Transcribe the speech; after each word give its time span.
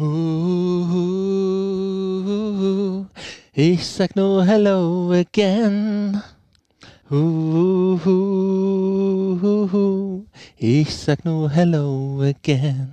Uh, 0.00 0.94
ich 3.52 3.84
sag 3.84 4.14
nur 4.14 4.44
Hello 4.44 5.10
again. 5.10 6.22
Uh, 7.10 7.98
ich 10.56 10.96
sag 10.96 11.24
nur 11.24 11.50
Hello 11.50 12.22
again. 12.22 12.92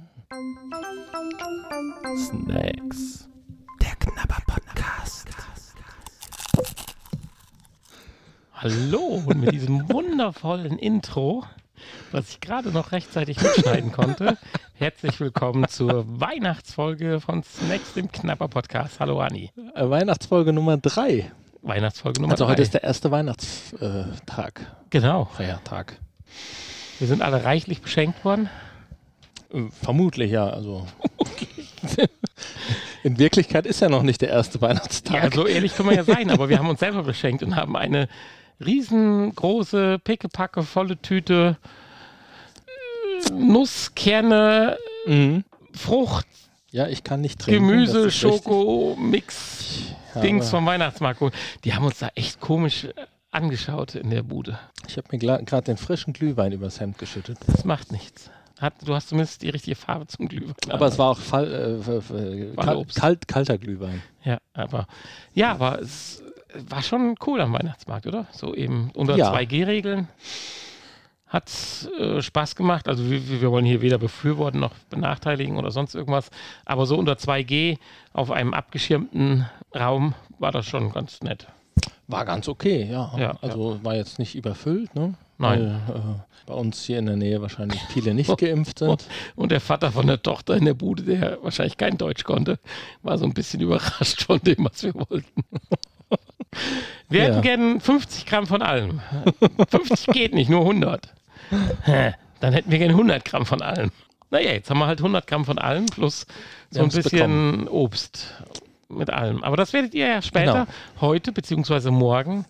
Snacks. 2.17 3.29
Der 3.79 3.95
Knabber 3.97 4.41
Podcast. 4.47 5.27
Hallo 8.55 9.21
und 9.27 9.41
mit 9.41 9.51
diesem 9.51 9.87
wundervollen 9.89 10.79
Intro, 10.79 11.43
was 12.11 12.29
ich 12.29 12.39
gerade 12.39 12.71
noch 12.71 12.91
rechtzeitig 12.91 13.39
mitschneiden 13.39 13.91
konnte, 13.91 14.39
herzlich 14.77 15.19
willkommen 15.19 15.67
zur 15.67 16.05
Weihnachtsfolge 16.19 17.19
von 17.19 17.43
Snacks, 17.43 17.93
dem 17.93 18.11
Knapper 18.11 18.47
Podcast. 18.47 18.99
Hallo 18.99 19.19
Anni. 19.19 19.51
Äh, 19.75 19.89
Weihnachtsfolge 19.89 20.53
Nummer 20.53 20.77
3. 20.77 21.31
Weihnachtsfolge 21.61 22.21
Nummer 22.21 22.33
Also 22.33 22.45
heute 22.45 22.57
drei. 22.57 22.63
ist 22.63 22.73
der 22.73 22.83
erste 22.83 23.11
Weihnachtstag. 23.11 24.61
Genau. 24.89 25.25
Feiertag. 25.25 25.99
Wir 26.99 27.07
sind 27.07 27.21
alle 27.21 27.43
reichlich 27.43 27.81
beschenkt 27.81 28.23
worden. 28.25 28.49
Äh, 29.53 29.63
Vermutlich 29.81 30.31
ja. 30.31 30.47
Also 30.49 30.85
in 33.03 33.17
Wirklichkeit 33.17 33.65
ist 33.65 33.79
ja 33.81 33.89
noch 33.89 34.03
nicht 34.03 34.21
der 34.21 34.29
erste 34.29 34.61
Weihnachtstag. 34.61 35.23
Ja, 35.23 35.31
so 35.31 35.47
ehrlich 35.47 35.75
können 35.75 35.89
wir 35.89 35.95
ja 35.95 36.03
sein, 36.03 36.29
aber 36.29 36.49
wir 36.49 36.59
haben 36.59 36.69
uns 36.69 36.79
selber 36.79 37.03
beschenkt 37.03 37.43
und 37.43 37.55
haben 37.55 37.75
eine 37.75 38.07
riesengroße, 38.63 39.99
pickepacke, 40.03 40.63
volle 40.63 41.01
Tüte 41.01 41.57
Nusskerne, 43.37 44.77
Mhm. 45.05 45.43
Frucht, 45.73 46.25
Ja, 46.71 46.87
ich 46.87 47.03
kann 47.03 47.21
nicht 47.21 47.39
trinken. 47.39 47.67
Gemüse. 47.67 48.09
Schoko, 48.11 48.97
Mix, 48.99 49.93
Dings 50.21 50.49
vom 50.49 50.65
Weihnachtsmarkt. 50.65 51.21
Die 51.63 51.73
haben 51.73 51.85
uns 51.85 51.99
da 51.99 52.09
echt 52.15 52.39
komisch 52.41 52.85
äh, 52.85 52.93
angeschaut 53.31 53.95
in 53.95 54.09
der 54.09 54.23
Bude. 54.23 54.57
Ich 54.87 54.97
habe 54.97 55.07
mir 55.11 55.19
gerade 55.19 55.61
den 55.65 55.77
frischen 55.77 56.13
Glühwein 56.13 56.51
übers 56.53 56.79
Hemd 56.79 56.97
geschüttet. 56.97 57.37
Das 57.47 57.65
macht 57.65 57.91
nichts. 57.91 58.29
Hat, 58.59 58.73
du 58.85 58.95
hast 58.95 59.09
zumindest 59.09 59.41
die 59.41 59.49
richtige 59.49 59.75
Farbe 59.75 60.07
zum 60.07 60.27
Glühwein. 60.29 60.55
Aber 60.69 60.87
es 60.87 60.97
war 60.97 61.11
auch 61.11 61.19
Fall, 61.19 61.81
äh, 61.87 62.15
äh, 62.15 62.55
kal 62.55 62.85
kalt, 62.95 63.27
kalter 63.27 63.57
Glühwein. 63.57 64.01
Ja, 64.23 64.37
aber 64.53 64.87
ja, 65.33 65.51
aber 65.51 65.81
es 65.81 66.23
war 66.69 66.81
schon 66.81 67.15
cool 67.27 67.41
am 67.41 67.51
Weihnachtsmarkt, 67.53 68.07
oder? 68.07 68.27
So 68.31 68.55
eben 68.55 68.91
unter 68.95 69.17
Ja. 69.17 69.33
2G-Regeln. 69.33 70.07
Hat 71.35 71.51
äh, 71.99 72.21
Spaß 72.21 72.55
gemacht. 72.55 72.87
Also 72.87 73.09
wir, 73.11 73.41
wir 73.41 73.51
wollen 73.51 73.65
hier 73.65 73.81
weder 73.81 73.97
befürworten 73.97 74.59
noch 74.61 74.71
benachteiligen 74.89 75.57
oder 75.57 75.69
sonst 75.69 75.93
irgendwas. 75.93 76.29
Aber 76.63 76.85
so 76.85 76.97
unter 76.97 77.13
2G 77.13 77.77
auf 78.13 78.31
einem 78.31 78.53
abgeschirmten 78.53 79.45
Raum 79.75 80.13
war 80.39 80.53
das 80.53 80.65
schon 80.65 80.93
ganz 80.93 81.21
nett. 81.21 81.47
War 82.07 82.23
ganz 82.23 82.47
okay, 82.47 82.87
ja. 82.89 83.11
Ja, 83.17 83.37
also 83.41 83.79
war 83.83 83.95
jetzt 83.95 84.17
nicht 84.17 84.35
überfüllt, 84.35 84.95
ne? 84.95 85.15
Nein. 85.37 85.81
Weil, 85.87 85.97
äh, 85.97 86.01
bei 86.45 86.53
uns 86.53 86.83
hier 86.85 86.99
in 86.99 87.07
der 87.07 87.17
Nähe 87.17 87.41
wahrscheinlich 87.41 87.81
viele 87.89 88.13
nicht 88.13 88.37
geimpft 88.37 88.79
sind. 88.79 89.05
Und 89.35 89.51
der 89.51 89.59
Vater 89.59 89.91
von 89.91 90.07
der 90.07 90.21
Tochter 90.21 90.55
in 90.55 90.63
der 90.63 90.75
Bude, 90.75 91.03
der 91.03 91.39
wahrscheinlich 91.43 91.75
kein 91.75 91.97
Deutsch 91.97 92.23
konnte, 92.23 92.59
war 93.03 93.17
so 93.17 93.25
ein 93.25 93.33
bisschen 93.33 93.59
überrascht 93.59 94.23
von 94.23 94.39
dem, 94.39 94.63
was 94.71 94.83
wir 94.83 94.93
wollten. 94.95 95.43
Wir 97.09 97.19
Ja. 97.19 97.25
hätten 97.25 97.41
gern 97.41 97.81
50 97.81 98.25
Gramm 98.25 98.47
von 98.47 98.61
allem. 98.61 99.01
50 99.69 100.07
geht 100.13 100.33
nicht, 100.33 100.49
nur 100.49 100.61
100. 100.61 101.13
Dann 102.39 102.53
hätten 102.53 102.71
wir 102.71 102.77
gern 102.79 102.91
100 102.91 103.23
Gramm 103.25 103.45
von 103.45 103.61
allem. 103.61 103.91
Naja, 104.31 104.51
jetzt 104.51 104.69
haben 104.69 104.79
wir 104.79 104.87
halt 104.87 104.99
100 104.99 105.25
Gramm 105.27 105.45
von 105.45 105.57
allem 105.57 105.85
plus 105.85 106.25
so 106.71 106.81
ein 106.81 106.89
bisschen 106.89 107.67
Obst 107.67 108.33
mit 108.89 109.09
allem. 109.09 109.43
Aber 109.43 109.55
das 109.57 109.73
werdet 109.73 109.93
ihr 109.93 110.07
ja 110.07 110.21
später, 110.21 110.53
Genau. 110.53 110.65
heute 111.01 111.31
beziehungsweise 111.31 111.91
morgen 111.91 112.45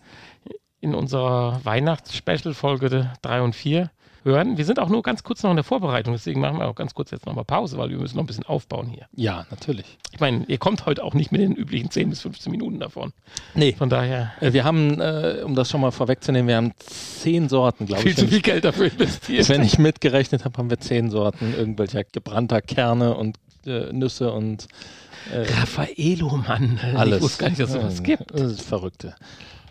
in 0.80 0.94
unserer 0.94 1.60
Weihnachtsspecial-Folge 1.64 3.12
3 3.22 3.42
und 3.42 3.54
4 3.54 3.90
hören. 4.26 4.58
Wir 4.58 4.64
sind 4.66 4.78
auch 4.78 4.88
nur 4.90 5.02
ganz 5.02 5.22
kurz 5.22 5.42
noch 5.42 5.50
in 5.50 5.56
der 5.56 5.64
Vorbereitung, 5.64 6.12
deswegen 6.12 6.40
machen 6.40 6.58
wir 6.58 6.68
auch 6.68 6.74
ganz 6.74 6.92
kurz 6.94 7.10
jetzt 7.10 7.24
nochmal 7.24 7.44
Pause, 7.44 7.78
weil 7.78 7.88
wir 7.90 7.96
müssen 7.98 8.16
noch 8.16 8.24
ein 8.24 8.26
bisschen 8.26 8.44
aufbauen 8.44 8.88
hier. 8.88 9.06
Ja, 9.14 9.46
natürlich. 9.50 9.86
Ich 10.12 10.20
meine, 10.20 10.44
ihr 10.48 10.58
kommt 10.58 10.84
heute 10.84 11.02
auch 11.04 11.14
nicht 11.14 11.32
mit 11.32 11.40
den 11.40 11.52
üblichen 11.54 11.90
10 11.90 12.10
bis 12.10 12.20
15 12.20 12.50
Minuten 12.50 12.78
davon. 12.80 13.12
Nee. 13.54 13.72
Von 13.72 13.88
daher 13.88 14.32
Äh, 14.40 14.52
Wir 14.52 14.64
haben, 14.64 15.00
äh, 15.00 15.42
um 15.44 15.54
das 15.54 15.70
schon 15.70 15.80
mal 15.80 15.92
vorwegzunehmen, 15.92 16.48
wir 16.48 16.56
haben 16.56 16.72
zehn 16.78 17.48
Sorten, 17.48 17.86
glaube 17.86 18.02
viel 18.02 18.10
ich. 18.10 18.16
zu 18.16 18.22
Wenn, 18.22 18.28
viel 18.28 18.38
ich 18.38 18.42
Geld 18.44 18.64
dafür 18.64 18.86
investiert. 18.92 19.48
wenn 19.48 19.62
ich 19.62 19.78
mitgerechnet 19.78 20.44
habe, 20.44 20.58
haben 20.58 20.68
wir 20.70 20.78
zehn 20.80 21.10
Sorten 21.10 21.54
irgendwelcher 21.56 22.04
gebrannter 22.04 22.60
Kerne 22.60 23.14
und 23.16 23.36
äh, 23.66 23.92
Nüsse 23.92 24.32
und 24.32 24.66
äh, 25.32 25.40
Raffaello, 25.60 26.36
Mann. 26.36 26.78
alles. 26.94 27.16
Ich 27.18 27.22
wusste 27.22 27.38
gar 27.42 27.48
nicht, 27.50 27.60
dass 27.60 27.70
es 27.70 27.74
sowas 27.74 27.98
Ja, 27.98 28.02
gibt. 28.04 28.30
Das 28.32 28.40
ist 28.42 28.62
verrückte 28.62 29.14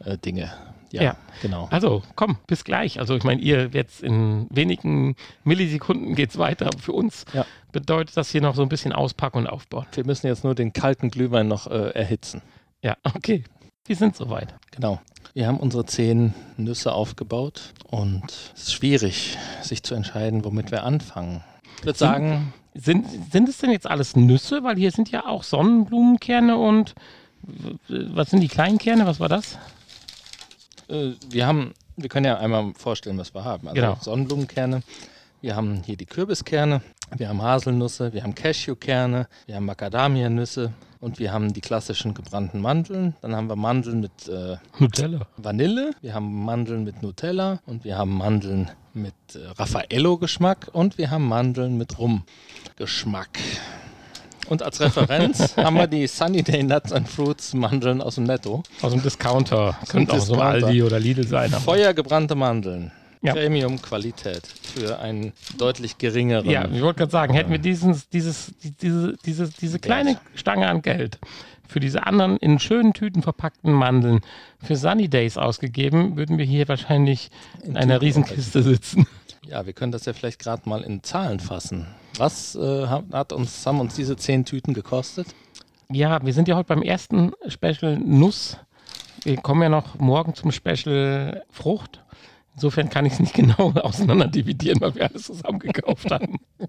äh, 0.03 0.17
Dinge. 0.17 0.51
Ja, 0.95 1.03
Ja. 1.03 1.15
genau. 1.41 1.67
Also, 1.71 2.01
komm, 2.15 2.37
bis 2.47 2.63
gleich. 2.63 2.99
Also, 2.99 3.15
ich 3.15 3.23
meine, 3.23 3.41
ihr 3.41 3.69
jetzt 3.73 4.01
in 4.03 4.47
wenigen 4.49 5.15
Millisekunden 5.43 6.15
geht's 6.15 6.37
weiter. 6.37 6.69
Für 6.79 6.93
uns 6.93 7.25
Ja. 7.33 7.45
bedeutet 7.71 8.15
das 8.17 8.29
hier 8.31 8.41
noch 8.41 8.55
so 8.55 8.61
ein 8.61 8.69
bisschen 8.69 8.93
auspacken 8.93 9.37
und 9.39 9.47
aufbauen. 9.47 9.85
Wir 9.93 10.05
müssen 10.05 10.27
jetzt 10.27 10.43
nur 10.43 10.55
den 10.55 10.73
kalten 10.73 11.09
Glühwein 11.11 11.47
noch 11.47 11.67
äh, 11.67 11.89
erhitzen. 11.91 12.41
Ja, 12.81 12.95
okay. 13.15 13.43
Wir 13.87 13.95
sind 13.95 14.15
soweit. 14.15 14.55
Genau. 14.71 14.99
Wir 15.33 15.47
haben 15.47 15.57
unsere 15.57 15.85
zehn 15.85 16.33
Nüsse 16.57 16.93
aufgebaut 16.93 17.73
und 17.87 18.23
es 18.55 18.63
ist 18.63 18.73
schwierig, 18.73 19.37
sich 19.61 19.83
zu 19.83 19.93
entscheiden, 19.95 20.43
womit 20.45 20.71
wir 20.71 20.83
anfangen. 20.83 21.43
Ich 21.79 21.85
würde 21.85 21.99
sagen, 21.99 22.53
Sind, 22.73 23.05
sind 23.31 23.47
es 23.47 23.57
denn 23.59 23.71
jetzt 23.71 23.87
alles 23.87 24.15
Nüsse? 24.15 24.63
Weil 24.63 24.75
hier 24.77 24.91
sind 24.91 25.09
ja 25.11 25.25
auch 25.27 25.43
Sonnenblumenkerne 25.43 26.57
und 26.57 26.93
was 27.87 28.29
sind 28.31 28.41
die 28.41 28.47
kleinen 28.47 28.77
Kerne? 28.79 29.05
Was 29.05 29.19
war 29.19 29.29
das? 29.29 29.57
Äh, 30.89 31.13
wir 31.29 31.47
haben, 31.47 31.73
wir 31.97 32.09
können 32.09 32.25
ja 32.25 32.37
einmal 32.37 32.73
vorstellen, 32.75 33.17
was 33.17 33.33
wir 33.33 33.43
haben. 33.43 33.67
Also 33.67 33.75
Genau. 33.81 33.97
Sonnenblumenkerne, 34.01 34.81
wir 35.41 35.55
haben 35.55 35.81
hier 35.85 35.97
die 35.97 36.05
Kürbiskerne, 36.05 36.81
wir 37.15 37.29
haben 37.29 37.41
Haselnüsse, 37.41 38.13
wir 38.13 38.23
haben 38.23 38.33
Cashewkerne, 38.35 39.27
wir 39.45 39.55
haben 39.55 39.65
Macadamianüsse 39.65 40.73
und 41.01 41.19
wir 41.19 41.31
haben 41.31 41.53
die 41.53 41.61
klassischen 41.61 42.13
gebrannten 42.15 42.61
Mandeln. 42.61 43.15
Dann 43.21 43.35
haben 43.35 43.47
wir 43.47 43.55
Mandeln 43.55 43.99
mit 44.01 44.27
äh, 44.27 44.57
Nutella. 44.79 45.27
Vanille, 45.37 45.91
wir 46.01 46.13
haben 46.15 46.43
Mandeln 46.45 46.83
mit 46.83 47.03
Nutella 47.03 47.59
und 47.67 47.83
wir 47.83 47.97
haben 47.97 48.17
Mandeln 48.17 48.71
mit 48.93 49.13
äh, 49.35 49.45
Raffaello-Geschmack 49.59 50.69
und 50.73 50.97
wir 50.97 51.11
haben 51.11 51.27
Mandeln 51.27 51.77
mit 51.77 51.99
Rum-Geschmack. 51.99 53.37
Und 54.47 54.61
als 54.63 54.79
Referenz 54.79 55.55
haben 55.57 55.75
wir 55.77 55.87
die 55.87 56.07
Sunny 56.07 56.43
Day 56.43 56.63
Nuts 56.63 56.91
and 56.91 57.07
Fruits 57.09 57.53
Mandeln 57.53 58.01
aus 58.01 58.15
dem 58.15 58.25
Netto. 58.25 58.63
Aus 58.81 58.91
dem 58.91 59.01
Discounter. 59.01 59.77
Könnte 59.89 60.13
auch 60.13 60.19
so. 60.19 60.35
Aldi 60.35 60.83
oder 60.83 60.99
Lidl 60.99 61.25
sein. 61.27 61.49
Feuergebrannte 61.51 62.35
Mandeln. 62.35 62.91
Ja. 63.21 63.33
Premium-Qualität 63.33 64.43
für 64.45 64.99
einen 64.99 65.33
deutlich 65.57 65.97
geringeren. 65.97 66.47
Ja, 66.47 66.67
ich 66.71 66.81
wollte 66.83 66.99
gerade 66.99 67.11
sagen, 67.11 67.33
hätten 67.33 67.49
wir 67.49 67.57
dieses, 67.57 68.07
dieses, 68.09 68.53
die- 68.63 68.71
diese, 68.71 69.15
diese, 69.25 69.49
diese 69.49 69.79
kleine 69.79 70.17
Stange 70.35 70.67
an 70.67 70.83
Geld 70.83 71.17
für 71.67 71.79
diese 71.79 72.05
anderen 72.05 72.37
in 72.37 72.59
schönen 72.59 72.93
Tüten 72.93 73.23
verpackten 73.23 73.73
Mandeln 73.73 74.19
für 74.63 74.75
Sunny 74.75 75.07
Days 75.07 75.35
ausgegeben, 75.37 76.15
würden 76.15 76.37
wir 76.37 76.45
hier 76.45 76.67
wahrscheinlich 76.67 77.31
in 77.63 77.75
einer 77.75 77.95
Tüten 77.99 78.05
Riesenkiste 78.05 78.61
sitzen. 78.61 79.07
Ja, 79.47 79.65
wir 79.65 79.73
können 79.73 79.91
das 79.91 80.05
ja 80.05 80.13
vielleicht 80.13 80.39
gerade 80.39 80.67
mal 80.67 80.81
in 80.81 81.03
Zahlen 81.03 81.39
fassen. 81.39 81.87
Was 82.17 82.55
äh, 82.55 82.87
hat, 82.87 83.31
uns, 83.33 83.65
haben 83.65 83.79
uns 83.79 83.95
diese 83.95 84.15
zehn 84.17 84.45
Tüten 84.45 84.73
gekostet? 84.73 85.27
Ja, 85.91 86.23
wir 86.25 86.33
sind 86.33 86.47
ja 86.47 86.55
heute 86.55 86.67
beim 86.67 86.81
ersten 86.81 87.31
Special 87.47 87.97
Nuss. 87.97 88.57
Wir 89.23 89.37
kommen 89.37 89.61
ja 89.61 89.69
noch 89.69 89.99
morgen 89.99 90.33
zum 90.33 90.51
Special 90.51 91.43
Frucht. 91.51 92.01
Insofern 92.55 92.89
kann 92.89 93.05
ich 93.05 93.13
es 93.13 93.19
nicht 93.19 93.33
genau 93.35 93.71
auseinander 93.73 94.27
dividieren, 94.27 94.79
weil 94.81 94.95
wir 94.95 95.09
alles 95.09 95.23
zusammen 95.23 95.59
gekauft 95.59 96.09
haben. 96.11 96.39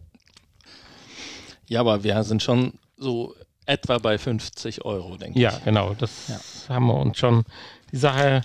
Ja, 1.69 1.81
aber 1.81 2.05
wir 2.05 2.23
sind 2.23 2.45
schon 2.45 2.75
so 2.97 3.35
etwa 3.67 3.99
bei 3.99 4.19
50 4.19 4.85
Euro, 4.85 5.17
denke 5.17 5.37
Ja, 5.41 5.51
ich. 5.59 5.65
genau. 5.65 5.95
Das 5.95 6.29
Ja. 6.29 6.39
haben 6.77 6.87
wir 6.87 6.95
uns 6.95 7.19
schon 7.19 7.43
die 7.91 7.97
Sache 7.97 8.43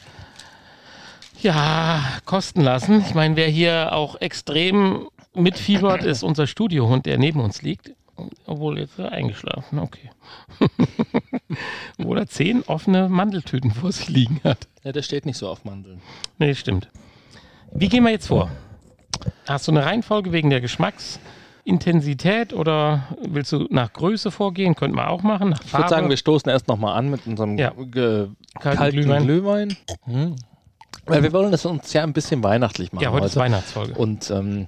ja 1.43 2.01
kosten 2.25 2.61
lassen. 2.61 3.01
Ich 3.07 3.13
meine, 3.13 3.35
wer 3.35 3.47
hier 3.47 3.93
auch 3.93 4.19
extrem 4.19 5.07
mitfiebert, 5.33 6.03
ist 6.03 6.23
unser 6.23 6.47
Studiohund, 6.47 7.05
der 7.05 7.17
neben 7.17 7.39
uns 7.39 7.61
liegt. 7.61 7.91
Obwohl 8.45 8.79
jetzt 8.79 8.99
er 8.99 9.11
eingeschlafen, 9.11 9.79
okay. 9.79 10.11
Obwohl 11.97 12.19
er 12.19 12.27
zehn 12.27 12.61
offene 12.63 13.09
Mandeltüten 13.09 13.71
vor 13.71 13.91
sich 13.91 14.09
liegen 14.09 14.39
hat. 14.43 14.67
Ja, 14.83 14.91
der 14.91 15.01
steht 15.01 15.25
nicht 15.25 15.38
so 15.38 15.49
auf 15.49 15.65
Mandeln. 15.65 16.01
Nee, 16.38 16.53
stimmt. 16.53 16.89
Wie 17.73 17.89
gehen 17.89 18.03
wir 18.03 18.11
jetzt 18.11 18.27
vor? 18.27 18.51
Hast 19.47 19.67
du 19.67 19.71
eine 19.71 19.85
Reihenfolge 19.85 20.31
wegen 20.31 20.49
der 20.49 20.61
Geschmacksintensität 20.61 22.53
oder 22.53 23.07
willst 23.27 23.51
du 23.51 23.67
nach 23.69 23.91
Größe 23.93 24.29
vorgehen? 24.31 24.75
Könnten 24.75 24.97
wir 24.97 25.09
auch 25.09 25.23
machen. 25.23 25.49
Nach 25.49 25.63
Ich 25.63 25.73
würde 25.73 25.89
sagen, 25.89 26.09
wir 26.09 26.17
stoßen 26.17 26.49
erst 26.51 26.67
nochmal 26.67 26.97
an 26.97 27.09
mit 27.09 27.25
unserem 27.25 27.57
Ja. 27.57 27.71
Kalten 27.71 28.35
kalten, 28.59 28.91
Glühwein. 28.97 29.23
Glühwein. 29.23 29.77
Weil 31.12 31.24
wir 31.24 31.34
wollen 31.34 31.54
es 31.54 31.66
uns 31.66 31.94
ja 31.94 32.04
ein 32.04 32.13
bisschen 32.13 32.44
weihnachtlich 32.44 32.92
machen 32.92 33.04
ja, 33.04 33.12
heute 33.12 33.25
ist 33.25 33.36
heute. 33.36 33.46
Weihnachtsfolge. 33.46 33.94
Und 33.94 34.30
ähm, 34.31 34.68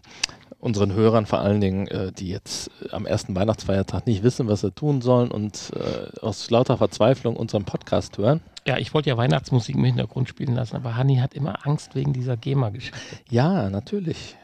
unseren 0.63 0.93
Hörern 0.93 1.25
vor 1.25 1.39
allen 1.39 1.59
Dingen, 1.59 1.87
äh, 1.87 2.11
die 2.13 2.29
jetzt 2.29 2.71
äh, 2.81 2.93
am 2.93 3.05
ersten 3.05 3.35
Weihnachtsfeiertag 3.35 4.07
nicht 4.07 4.23
wissen, 4.23 4.47
was 4.47 4.61
sie 4.61 4.71
tun 4.71 5.01
sollen 5.01 5.29
und 5.29 5.71
äh, 5.75 6.19
aus 6.21 6.49
lauter 6.49 6.77
Verzweiflung 6.77 7.35
unseren 7.35 7.65
Podcast 7.65 8.17
hören. 8.17 8.39
Ja, 8.65 8.77
ich 8.77 8.93
wollte 8.93 9.09
ja 9.09 9.17
Weihnachtsmusik 9.17 9.75
im 9.75 9.83
Hintergrund 9.83 10.29
spielen 10.29 10.55
lassen, 10.55 10.77
aber 10.77 10.95
Hanni 10.95 11.17
hat 11.17 11.33
immer 11.33 11.67
Angst 11.67 11.95
wegen 11.95 12.13
dieser 12.13 12.37
GEMA-Geschichte. 12.37 12.97
Ja, 13.29 13.69
natürlich. 13.69 14.37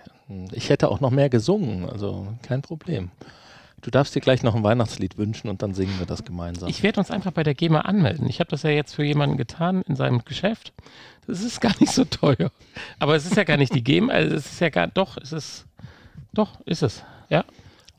Ich 0.51 0.69
hätte 0.69 0.89
auch 0.89 0.99
noch 0.99 1.09
mehr 1.09 1.29
gesungen, 1.29 1.89
also 1.89 2.27
kein 2.43 2.61
Problem. 2.61 3.11
Du 3.81 3.91
darfst 3.91 4.15
dir 4.15 4.21
gleich 4.21 4.43
noch 4.43 4.55
ein 4.55 4.63
Weihnachtslied 4.63 5.17
wünschen 5.17 5.49
und 5.49 5.61
dann 5.61 5.73
singen 5.73 5.97
wir 5.99 6.05
das 6.05 6.25
gemeinsam. 6.25 6.69
Ich 6.69 6.83
werde 6.83 6.99
uns 6.99 7.11
einfach 7.11 7.31
bei 7.31 7.43
der 7.43 7.53
GEMA 7.55 7.81
anmelden. 7.81 8.27
Ich 8.27 8.39
habe 8.39 8.49
das 8.49 8.63
ja 8.63 8.69
jetzt 8.69 8.93
für 8.93 9.03
jemanden 9.03 9.37
getan 9.37 9.81
in 9.83 9.95
seinem 9.95 10.23
Geschäft. 10.25 10.73
Das 11.27 11.41
ist 11.41 11.61
gar 11.61 11.73
nicht 11.79 11.93
so 11.93 12.05
teuer. 12.05 12.51
Aber 12.99 13.15
es 13.15 13.25
ist 13.25 13.35
ja 13.35 13.43
gar 13.43 13.57
nicht 13.57 13.73
die 13.73 13.83
GEMA, 13.83 14.11
also 14.11 14.35
es 14.35 14.51
ist 14.51 14.59
ja 14.59 14.69
gar, 14.69 14.87
doch, 14.87 15.17
es 15.17 15.31
ist, 15.31 15.65
doch, 16.33 16.59
ist 16.65 16.83
es. 16.83 17.03
Ja, 17.29 17.45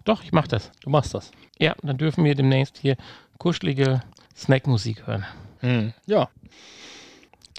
doch, 0.05 0.23
ich 0.23 0.33
mache 0.33 0.49
das. 0.49 0.71
Du 0.83 0.91
machst 0.91 1.15
das. 1.15 1.31
Ja, 1.59 1.75
dann 1.83 1.99
dürfen 1.99 2.25
wir 2.25 2.35
demnächst 2.35 2.79
hier 2.79 2.97
kuschelige 3.39 4.01
Snackmusik 4.37 5.07
hören. 5.07 5.25
Hm. 5.61 5.93
Ja. 6.07 6.29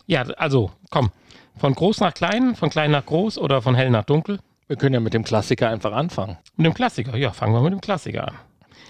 Ja, 0.08 0.24
also, 0.24 0.72
komm. 0.90 1.12
Von 1.58 1.74
groß 1.74 2.00
nach 2.00 2.14
klein, 2.14 2.56
von 2.56 2.70
klein 2.70 2.92
nach 2.92 3.06
groß 3.06 3.38
oder 3.38 3.62
von 3.62 3.76
hell 3.76 3.90
nach 3.90 4.04
dunkel? 4.04 4.40
Wir 4.72 4.78
können 4.78 4.94
ja 4.94 5.02
mit 5.02 5.14
dem 5.14 5.26
Klassiker 5.26 5.68
einfach 5.68 5.92
anfangen. 5.92 6.38
Mit 6.56 6.66
dem 6.66 6.74
Klassiker, 6.74 7.18
ja, 7.18 7.34
fangen 7.34 7.54
wir 7.54 7.60
mit 7.60 7.74
dem 7.74 7.82
Klassiker 7.82 8.30
an. 8.30 8.36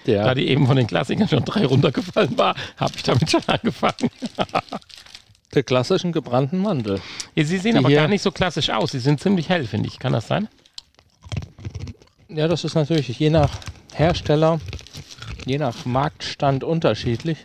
Der, 0.06 0.22
Da 0.22 0.32
die 0.32 0.46
eben 0.46 0.68
von 0.68 0.76
den 0.76 0.86
Klassikern 0.86 1.26
schon 1.26 1.44
drei 1.44 1.66
runtergefallen 1.66 2.38
war, 2.38 2.54
habe 2.76 2.92
ich 2.94 3.02
damit 3.02 3.28
schon 3.28 3.42
angefangen. 3.48 4.08
der 5.54 5.64
klassischen 5.64 6.12
gebrannten 6.12 6.58
Mandel. 6.58 7.00
Ja, 7.34 7.42
sie 7.42 7.58
sehen 7.58 7.72
Die 7.72 7.78
aber 7.78 7.90
gar 7.90 8.06
nicht 8.06 8.22
so 8.22 8.30
klassisch 8.30 8.70
aus. 8.70 8.92
Sie 8.92 9.00
sind 9.00 9.18
ziemlich 9.18 9.48
hell, 9.48 9.66
finde 9.66 9.88
ich. 9.88 9.98
Kann 9.98 10.12
das 10.12 10.28
sein? 10.28 10.46
Ja, 12.28 12.46
das 12.46 12.62
ist 12.62 12.76
natürlich 12.76 13.18
je 13.18 13.30
nach 13.30 13.50
Hersteller, 13.92 14.60
je 15.46 15.58
nach 15.58 15.84
Marktstand 15.84 16.62
unterschiedlich. 16.62 17.38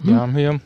Wir 0.00 0.16
haben 0.16 0.36
hier 0.36 0.60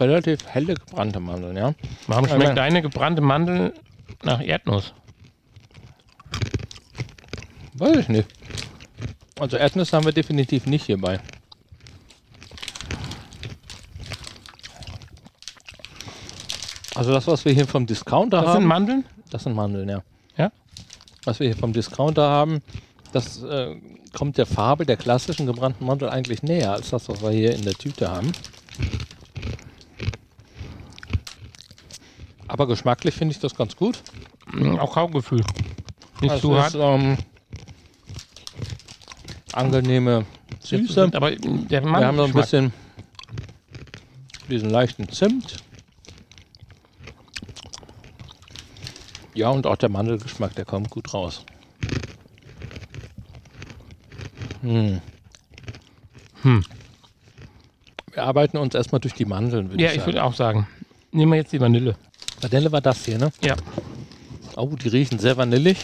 relativ 0.00 0.46
helle 0.46 0.74
gebrannte 0.74 1.20
Mandeln, 1.20 1.56
ja. 1.56 1.74
Warum 2.06 2.26
schmeckt 2.26 2.44
nein. 2.44 2.56
deine 2.56 2.82
gebrannte 2.82 3.22
Mandel 3.22 3.74
nach 4.22 4.40
Erdnuss? 4.40 4.94
Weiß 7.74 7.96
ich 7.96 8.08
nicht. 8.08 8.28
Also 9.38 9.56
Erdnüsse 9.56 9.96
haben 9.96 10.04
wir 10.04 10.12
definitiv 10.12 10.66
nicht 10.66 10.84
hierbei. 10.84 11.18
Also 16.94 17.12
das, 17.12 17.26
was 17.26 17.44
wir 17.46 17.52
hier 17.52 17.66
vom 17.66 17.86
Discounter 17.86 18.38
Das 18.42 18.52
sind 18.52 18.56
haben, 18.56 18.66
Mandeln? 18.66 19.04
das 19.30 19.44
sind 19.44 19.54
Mandeln, 19.54 19.88
ja. 19.88 20.02
Ja? 20.36 20.52
Was 21.24 21.40
wir 21.40 21.46
hier 21.46 21.56
vom 21.56 21.72
Discounter 21.72 22.28
haben, 22.28 22.60
das 23.12 23.42
äh, 23.42 23.76
kommt 24.12 24.36
der 24.36 24.44
Farbe 24.46 24.84
der 24.84 24.98
klassischen 24.98 25.46
gebrannten 25.46 25.86
Mandel 25.86 26.10
eigentlich 26.10 26.42
näher 26.42 26.72
als 26.72 26.90
das, 26.90 27.08
was 27.08 27.22
wir 27.22 27.30
hier 27.30 27.54
in 27.54 27.62
der 27.62 27.74
Tüte 27.74 28.10
haben. 28.10 28.32
Aber 32.60 32.66
geschmacklich 32.66 33.14
finde 33.14 33.32
ich 33.32 33.40
das 33.40 33.54
ganz 33.54 33.74
gut. 33.74 34.02
Auch 34.78 34.92
Kaugefühl. 34.92 35.40
Nicht 36.20 36.34
Das 36.34 36.42
zu 36.42 36.52
ist, 36.54 36.74
hart. 36.74 36.74
ähm, 36.74 37.16
angenehme 39.54 40.26
Süße. 40.58 41.10
Aber 41.14 41.30
der 41.34 41.82
Wir 41.82 41.90
haben 42.06 42.18
so 42.18 42.24
ein 42.24 42.34
bisschen 42.34 42.70
diesen 44.50 44.68
leichten 44.68 45.08
Zimt. 45.08 45.56
Ja, 49.32 49.48
und 49.48 49.66
auch 49.66 49.76
der 49.76 49.88
Mandelgeschmack, 49.88 50.54
der 50.54 50.66
kommt 50.66 50.90
gut 50.90 51.14
raus. 51.14 51.46
Hm. 54.60 55.00
Hm. 56.42 56.62
Wir 58.12 58.22
arbeiten 58.24 58.58
uns 58.58 58.74
erstmal 58.74 59.00
durch 59.00 59.14
die 59.14 59.24
Mandeln, 59.24 59.70
würde 59.70 59.82
Ja, 59.82 59.88
ich 59.88 59.94
ich 59.94 60.00
sagen. 60.02 60.12
würde 60.12 60.24
auch 60.24 60.34
sagen. 60.34 60.66
Nehmen 61.10 61.32
wir 61.32 61.36
jetzt 61.38 61.54
die 61.54 61.60
Vanille. 61.62 61.96
Vanille 62.40 62.72
war 62.72 62.80
das 62.80 63.04
hier, 63.04 63.18
ne? 63.18 63.30
Ja, 63.42 63.56
Oh, 64.56 64.76
die 64.76 64.88
riechen 64.88 65.18
sehr 65.18 65.36
vanillig. 65.36 65.78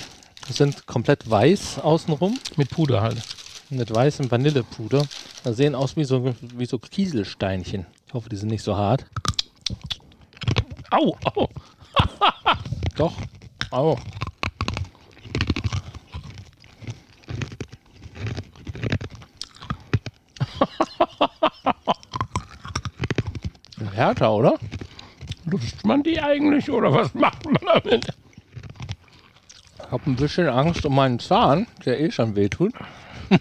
Sind 0.51 0.87
komplett 0.87 1.29
weiß 1.31 1.79
außenrum. 1.79 2.39
mit 2.57 2.69
Puder 2.71 3.01
halt. 3.01 3.23
Mit 3.71 3.93
weißem 3.95 4.31
Vanillepuder. 4.31 5.07
Die 5.45 5.53
sehen 5.55 5.75
aus 5.75 5.97
wie 5.97 6.05
so, 6.05 6.35
wie 6.55 6.67
so 6.67 6.79
Kieselsteinchen. 6.79 7.87
Ich 8.07 8.13
hoffe, 8.13 8.29
die 8.29 8.37
sind 8.37 8.51
nicht 8.51 8.63
so 8.63 8.77
hart. 8.77 9.07
Au, 10.91 11.17
au. 11.25 11.49
Doch. 12.97 13.15
Au. 13.71 13.97
Härter, 23.95 24.33
oder? 24.33 24.59
Lutscht 25.47 25.85
man 25.85 26.03
die 26.03 26.21
eigentlich 26.21 26.71
oder 26.71 26.93
was 26.93 27.15
macht 27.15 27.45
man 27.45 27.59
damit? 27.75 28.07
Ich 29.79 29.93
habe 29.93 30.11
ein 30.11 30.17
bisschen 30.17 30.49
Angst 30.49 30.85
um 30.85 30.95
meinen 30.95 31.21
Zahn, 31.21 31.67
der 31.85 32.01
eh 32.01 32.11
schon 32.11 32.37
wehtut. 32.37 32.73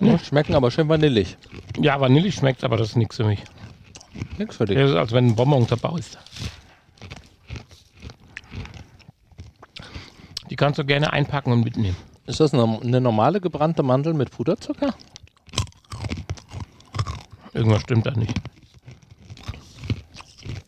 Ja, 0.00 0.18
Schmecken 0.18 0.54
aber 0.54 0.70
schön 0.70 0.88
vanillig. 0.88 1.38
Ja, 1.78 1.98
Vanille 1.98 2.30
schmeckt, 2.30 2.62
aber 2.62 2.76
das 2.76 2.90
ist 2.90 2.96
nichts 2.96 3.16
für 3.16 3.24
mich. 3.24 3.42
Nix 4.36 4.56
für 4.56 4.66
dich. 4.66 4.76
Das 4.76 4.90
ist, 4.90 4.96
als 4.96 5.12
wenn 5.12 5.28
ein 5.28 5.34
Bonbon 5.34 5.66
zerbaust. 5.66 6.18
Die 10.50 10.56
kannst 10.56 10.78
du 10.78 10.84
gerne 10.84 11.12
einpacken 11.12 11.52
und 11.52 11.64
mitnehmen. 11.64 11.96
Ist 12.26 12.40
das 12.40 12.52
eine, 12.52 12.80
eine 12.82 13.00
normale 13.00 13.40
gebrannte 13.40 13.82
Mandel 13.82 14.12
mit 14.12 14.30
Puderzucker? 14.30 14.94
Irgendwas 17.54 17.82
stimmt 17.82 18.04
da 18.04 18.10
nicht. 18.10 18.34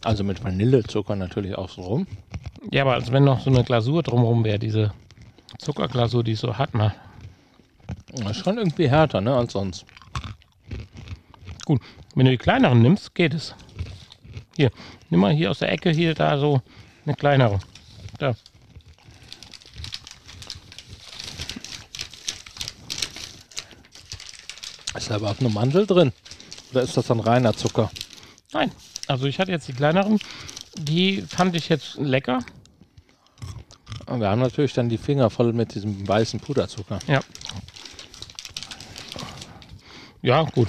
Also 0.07 0.23
mit 0.23 0.45
Vanillezucker 0.45 1.17
natürlich 1.17 1.57
auch 1.59 1.69
so 1.69 1.83
rum. 1.83 2.07
Ja, 2.71 2.83
aber 2.83 2.95
als 2.95 3.11
wenn 3.11 3.25
noch 3.25 3.41
so 3.41 3.51
eine 3.51 3.65
Glasur 3.65 4.05
drumherum 4.05 4.45
wäre, 4.45 4.61
diese 4.61 4.93
Zuckerglasur, 5.59 6.23
die 6.23 6.31
es 6.33 6.41
so 6.41 6.57
hat. 6.57 6.71
Na, 6.75 6.95
Das 8.13 8.37
ist 8.37 8.45
schon 8.45 8.57
irgendwie 8.57 8.89
härter, 8.89 9.21
ne, 9.21 9.35
als 9.35 9.55
sonst. 9.55 9.85
gut. 11.65 11.81
Wenn 12.15 12.27
du 12.27 12.31
die 12.31 12.39
kleineren 12.39 12.83
nimmst, 12.83 13.17
geht 13.17 13.35
es. 13.35 13.57
Hier, 14.55 14.71
nimm 15.11 15.19
mal 15.19 15.35
hier 15.35 15.51
aus 15.51 15.59
der 15.59 15.73
Ecke 15.73 15.91
hier 15.91 16.15
da 16.15 16.39
so 16.39 16.63
eine 17.05 17.17
kleinere. 17.17 17.59
Da. 18.21 18.37
Ist 24.97 25.11
da 25.11 25.17
überhaupt 25.17 25.41
eine 25.41 25.49
Mandel 25.49 25.85
drin? 25.85 26.13
Oder 26.71 26.83
ist 26.83 26.97
das 26.97 27.09
dann 27.09 27.19
reiner 27.19 27.55
Zucker? 27.55 27.91
Nein. 28.53 28.71
Also 29.07 29.27
ich 29.27 29.39
hatte 29.39 29.53
jetzt 29.53 29.69
die 29.69 29.73
kleineren. 29.73 30.19
Die 30.77 31.23
fand 31.23 31.57
ich 31.57 31.69
jetzt 31.69 31.97
lecker. 31.97 32.41
Und 34.07 34.21
wir 34.21 34.29
haben 34.29 34.41
natürlich 34.41 34.73
dann 34.73 34.89
die 34.89 34.99
Finger 34.99 35.31
voll 35.31 35.53
mit 35.53 35.75
diesem 35.75 36.07
weißen 36.07 36.41
Puderzucker. 36.41 36.99
Ja. 37.07 37.21
Ja, 40.23 40.43
gut. 40.43 40.69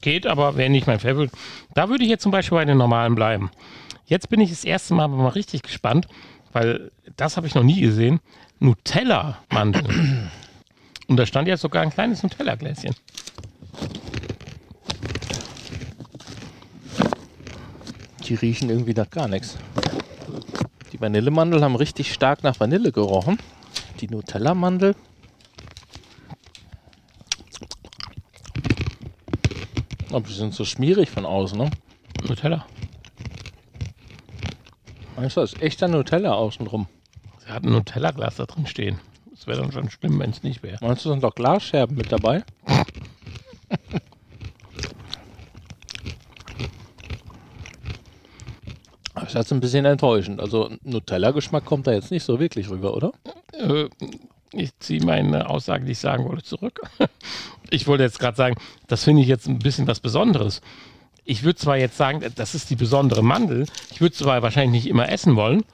Geht, 0.00 0.26
aber 0.26 0.56
wäre 0.56 0.70
nicht 0.70 0.86
mein 0.86 1.00
Favorit. 1.00 1.30
Da 1.74 1.88
würde 1.88 2.04
ich 2.04 2.10
jetzt 2.10 2.22
zum 2.22 2.32
Beispiel 2.32 2.56
bei 2.56 2.64
den 2.64 2.78
normalen 2.78 3.14
bleiben. 3.14 3.50
Jetzt 4.06 4.28
bin 4.28 4.40
ich 4.40 4.50
das 4.50 4.64
erste 4.64 4.94
Mal 4.94 5.04
aber 5.04 5.16
mal 5.16 5.28
richtig 5.28 5.62
gespannt, 5.62 6.06
weil 6.52 6.92
das 7.16 7.36
habe 7.36 7.46
ich 7.46 7.54
noch 7.54 7.62
nie 7.62 7.80
gesehen. 7.80 8.20
Nutella-Mandeln. 8.60 10.30
Und 11.08 11.16
da 11.16 11.26
stand 11.26 11.48
jetzt 11.48 11.60
sogar 11.60 11.82
ein 11.82 11.90
kleines 11.90 12.22
Nutella-Gläschen. 12.22 12.94
Die 18.26 18.34
riechen 18.34 18.70
irgendwie 18.70 18.94
nach 18.94 19.08
gar 19.08 19.28
nichts. 19.28 19.56
Die 20.92 21.00
Vanillemandeln 21.00 21.62
haben 21.62 21.76
richtig 21.76 22.12
stark 22.12 22.42
nach 22.42 22.58
Vanille 22.58 22.90
gerochen. 22.90 23.38
Die 24.00 24.08
Nutella-Mandel. 24.08 24.96
Aber 30.10 30.26
die 30.26 30.32
sind 30.32 30.54
so 30.54 30.64
schmierig 30.64 31.10
von 31.10 31.24
außen, 31.24 31.56
ne? 31.56 31.70
Nutella. 32.26 32.66
Meinst 35.16 35.36
du, 35.36 35.40
das 35.42 35.52
ist 35.52 35.62
echter 35.62 35.88
Nutella 35.88 36.32
außenrum? 36.34 36.86
Sie 37.44 37.52
hat 37.52 37.62
ein 37.62 37.70
Nutella-Glas 37.70 38.36
da 38.36 38.46
drin 38.46 38.66
stehen. 38.66 38.98
Das 39.30 39.46
wäre 39.46 39.60
dann 39.60 39.70
schon 39.70 39.90
schlimm, 39.90 40.18
wenn 40.18 40.30
es 40.30 40.42
nicht 40.42 40.62
wäre. 40.62 40.78
Meinst 40.80 41.04
du, 41.04 41.10
sind 41.10 41.22
doch 41.22 41.34
Glasscherben 41.34 41.96
mit 41.96 42.10
dabei? 42.10 42.42
Das 49.32 49.46
ist 49.46 49.52
ein 49.52 49.60
bisschen 49.60 49.84
enttäuschend. 49.84 50.40
Also 50.40 50.70
Nutella-Geschmack 50.82 51.64
kommt 51.64 51.86
da 51.86 51.92
jetzt 51.92 52.10
nicht 52.10 52.24
so 52.24 52.40
wirklich 52.40 52.68
rüber, 52.70 52.94
oder? 52.94 53.12
Äh, 53.52 53.88
ich 54.52 54.76
ziehe 54.78 55.04
meine 55.04 55.48
Aussage, 55.50 55.84
die 55.84 55.92
ich 55.92 55.98
sagen 55.98 56.24
wollte, 56.24 56.44
zurück. 56.44 56.80
Ich 57.68 57.88
wollte 57.88 58.04
jetzt 58.04 58.20
gerade 58.20 58.36
sagen, 58.36 58.54
das 58.86 59.02
finde 59.02 59.22
ich 59.22 59.28
jetzt 59.28 59.48
ein 59.48 59.58
bisschen 59.58 59.88
was 59.88 59.98
Besonderes. 59.98 60.60
Ich 61.24 61.42
würde 61.42 61.58
zwar 61.58 61.76
jetzt 61.76 61.96
sagen, 61.96 62.24
das 62.36 62.54
ist 62.54 62.70
die 62.70 62.76
besondere 62.76 63.24
Mandel. 63.24 63.66
Ich 63.90 64.00
würde 64.00 64.14
zwar 64.14 64.40
wahrscheinlich 64.42 64.84
nicht 64.84 64.88
immer 64.88 65.08
essen 65.08 65.34
wollen, 65.34 65.64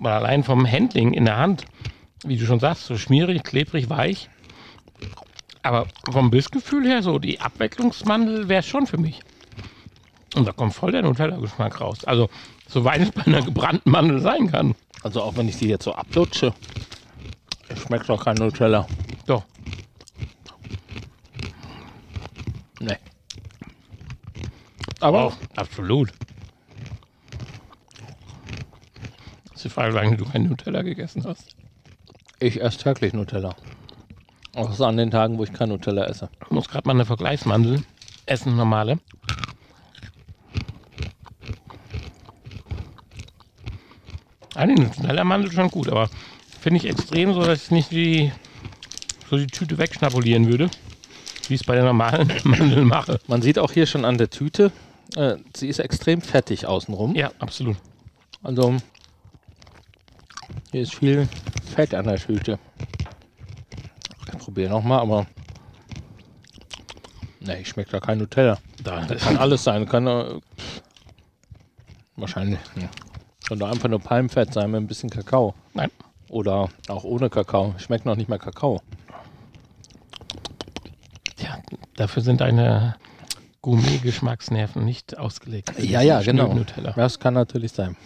Weil 0.00 0.14
allein 0.14 0.42
vom 0.42 0.66
Handling 0.66 1.12
in 1.12 1.26
der 1.26 1.36
Hand, 1.36 1.66
wie 2.24 2.36
du 2.36 2.46
schon 2.46 2.58
sagst, 2.58 2.86
so 2.86 2.96
schmierig, 2.98 3.44
klebrig, 3.44 3.88
weich. 3.88 4.28
Aber 5.62 5.86
vom 6.10 6.30
Bissgefühl 6.30 6.84
her, 6.84 7.02
so 7.04 7.20
die 7.20 7.40
Abwechslungsmandel 7.40 8.48
wäre 8.48 8.60
es 8.60 8.66
schon 8.66 8.88
für 8.88 8.98
mich. 8.98 9.20
Und 10.34 10.48
da 10.48 10.52
kommt 10.52 10.74
voll 10.74 10.90
der 10.90 11.02
Nutella-Geschmack 11.02 11.80
raus. 11.80 12.04
Also, 12.04 12.28
soweit 12.70 13.00
es 13.00 13.10
bei 13.10 13.26
einer 13.26 13.42
gebrannten 13.42 13.90
Mandel 13.90 14.20
sein 14.20 14.50
kann. 14.50 14.74
Also 15.02 15.22
auch 15.22 15.36
wenn 15.36 15.48
ich 15.48 15.58
die 15.58 15.68
jetzt 15.68 15.84
so 15.84 15.92
ablutsche, 15.92 16.54
schmeckt 17.76 18.08
doch 18.08 18.24
kein 18.24 18.36
Nutella. 18.36 18.86
Doch. 19.26 19.44
Nee. 22.80 22.96
Aber 25.00 25.24
auch 25.24 25.36
absolut. 25.56 26.12
Das 29.44 29.56
ist 29.56 29.64
die 29.64 29.68
Frage, 29.68 29.92
wie 29.92 29.96
lange 29.96 30.16
du 30.16 30.24
kein 30.24 30.44
Nutella 30.44 30.82
gegessen 30.82 31.24
hast. 31.24 31.56
Ich 32.38 32.60
esse 32.60 32.78
täglich 32.78 33.12
Nutella. 33.12 33.54
Außer 34.54 34.86
an 34.86 34.96
den 34.96 35.10
Tagen, 35.10 35.38
wo 35.38 35.44
ich 35.44 35.52
kein 35.52 35.68
Nutella 35.68 36.06
esse. 36.06 36.28
Ich 36.44 36.50
muss 36.50 36.68
gerade 36.68 36.86
mal 36.86 36.94
eine 36.94 37.04
Vergleichsmandel 37.04 37.82
essen, 38.26 38.56
normale. 38.56 38.98
Eine 44.54 44.74
Nutella-Mandel 44.74 45.52
schon 45.52 45.70
gut, 45.70 45.88
aber 45.88 46.08
finde 46.60 46.78
ich 46.78 46.86
extrem 46.86 47.32
so, 47.34 47.42
dass 47.42 47.64
ich 47.64 47.70
nicht 47.70 47.90
die, 47.90 48.32
so 49.28 49.36
die 49.36 49.46
Tüte 49.46 49.78
wegschnabulieren 49.78 50.48
würde, 50.48 50.70
wie 51.48 51.54
ich 51.54 51.60
es 51.60 51.66
bei 51.66 51.74
der 51.74 51.84
normalen 51.84 52.32
Mandel 52.44 52.84
mache. 52.84 53.20
Man 53.26 53.42
sieht 53.42 53.58
auch 53.58 53.72
hier 53.72 53.86
schon 53.86 54.04
an 54.04 54.18
der 54.18 54.30
Tüte, 54.30 54.72
äh, 55.16 55.36
sie 55.56 55.68
ist 55.68 55.78
extrem 55.78 56.20
fettig 56.20 56.66
außenrum. 56.66 57.14
Ja, 57.14 57.30
absolut. 57.38 57.76
Also 58.42 58.76
hier 60.72 60.82
ist 60.82 60.94
viel 60.94 61.28
Fett 61.74 61.94
an 61.94 62.06
der 62.06 62.16
Tüte. 62.16 62.58
Ich 64.32 64.38
probiere 64.38 64.70
nochmal, 64.70 65.00
aber 65.00 65.26
ne, 67.40 67.60
ich 67.60 67.68
schmeckt 67.68 67.92
da 67.92 68.00
kein 68.00 68.18
Nutella. 68.18 68.58
Da, 68.82 69.04
Das 69.04 69.22
kann 69.22 69.36
alles 69.36 69.62
sein. 69.64 69.86
Kann 69.86 70.06
äh, 70.06 70.40
wahrscheinlich 72.16 72.58
hm. 72.74 72.88
Kann 73.50 73.58
doch 73.58 73.68
einfach 73.68 73.88
nur 73.88 73.98
Palmfett 73.98 74.54
sein 74.54 74.70
mit 74.70 74.80
ein 74.80 74.86
bisschen 74.86 75.10
Kakao. 75.10 75.54
Nein. 75.74 75.90
Oder 76.28 76.68
auch 76.86 77.02
ohne 77.02 77.28
Kakao. 77.28 77.74
Schmeckt 77.78 78.06
noch 78.06 78.14
nicht 78.14 78.28
mal 78.28 78.38
Kakao. 78.38 78.80
Tja, 81.34 81.58
dafür 81.96 82.22
sind 82.22 82.40
deine 82.42 82.94
Gourmet-Geschmacksnerven 83.60 84.84
nicht 84.84 85.18
ausgelegt. 85.18 85.72
Ja, 85.80 86.00
ja, 86.00 86.22
genau. 86.22 86.54
Nutella. 86.54 86.92
Das 86.92 87.18
kann 87.18 87.34
natürlich 87.34 87.72
sein. 87.72 87.96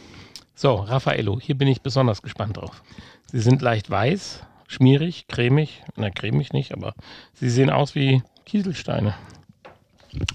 So, 0.54 0.76
Raffaello, 0.76 1.38
hier 1.38 1.58
bin 1.58 1.68
ich 1.68 1.82
besonders 1.82 2.22
gespannt 2.22 2.56
drauf. 2.56 2.82
Sie 3.30 3.40
sind 3.40 3.60
leicht 3.60 3.90
weiß, 3.90 4.44
schmierig, 4.66 5.26
cremig. 5.28 5.82
Na, 5.96 6.08
cremig 6.08 6.54
nicht, 6.54 6.72
aber 6.72 6.94
sie 7.34 7.50
sehen 7.50 7.68
aus 7.68 7.94
wie 7.94 8.22
Kieselsteine. 8.46 9.14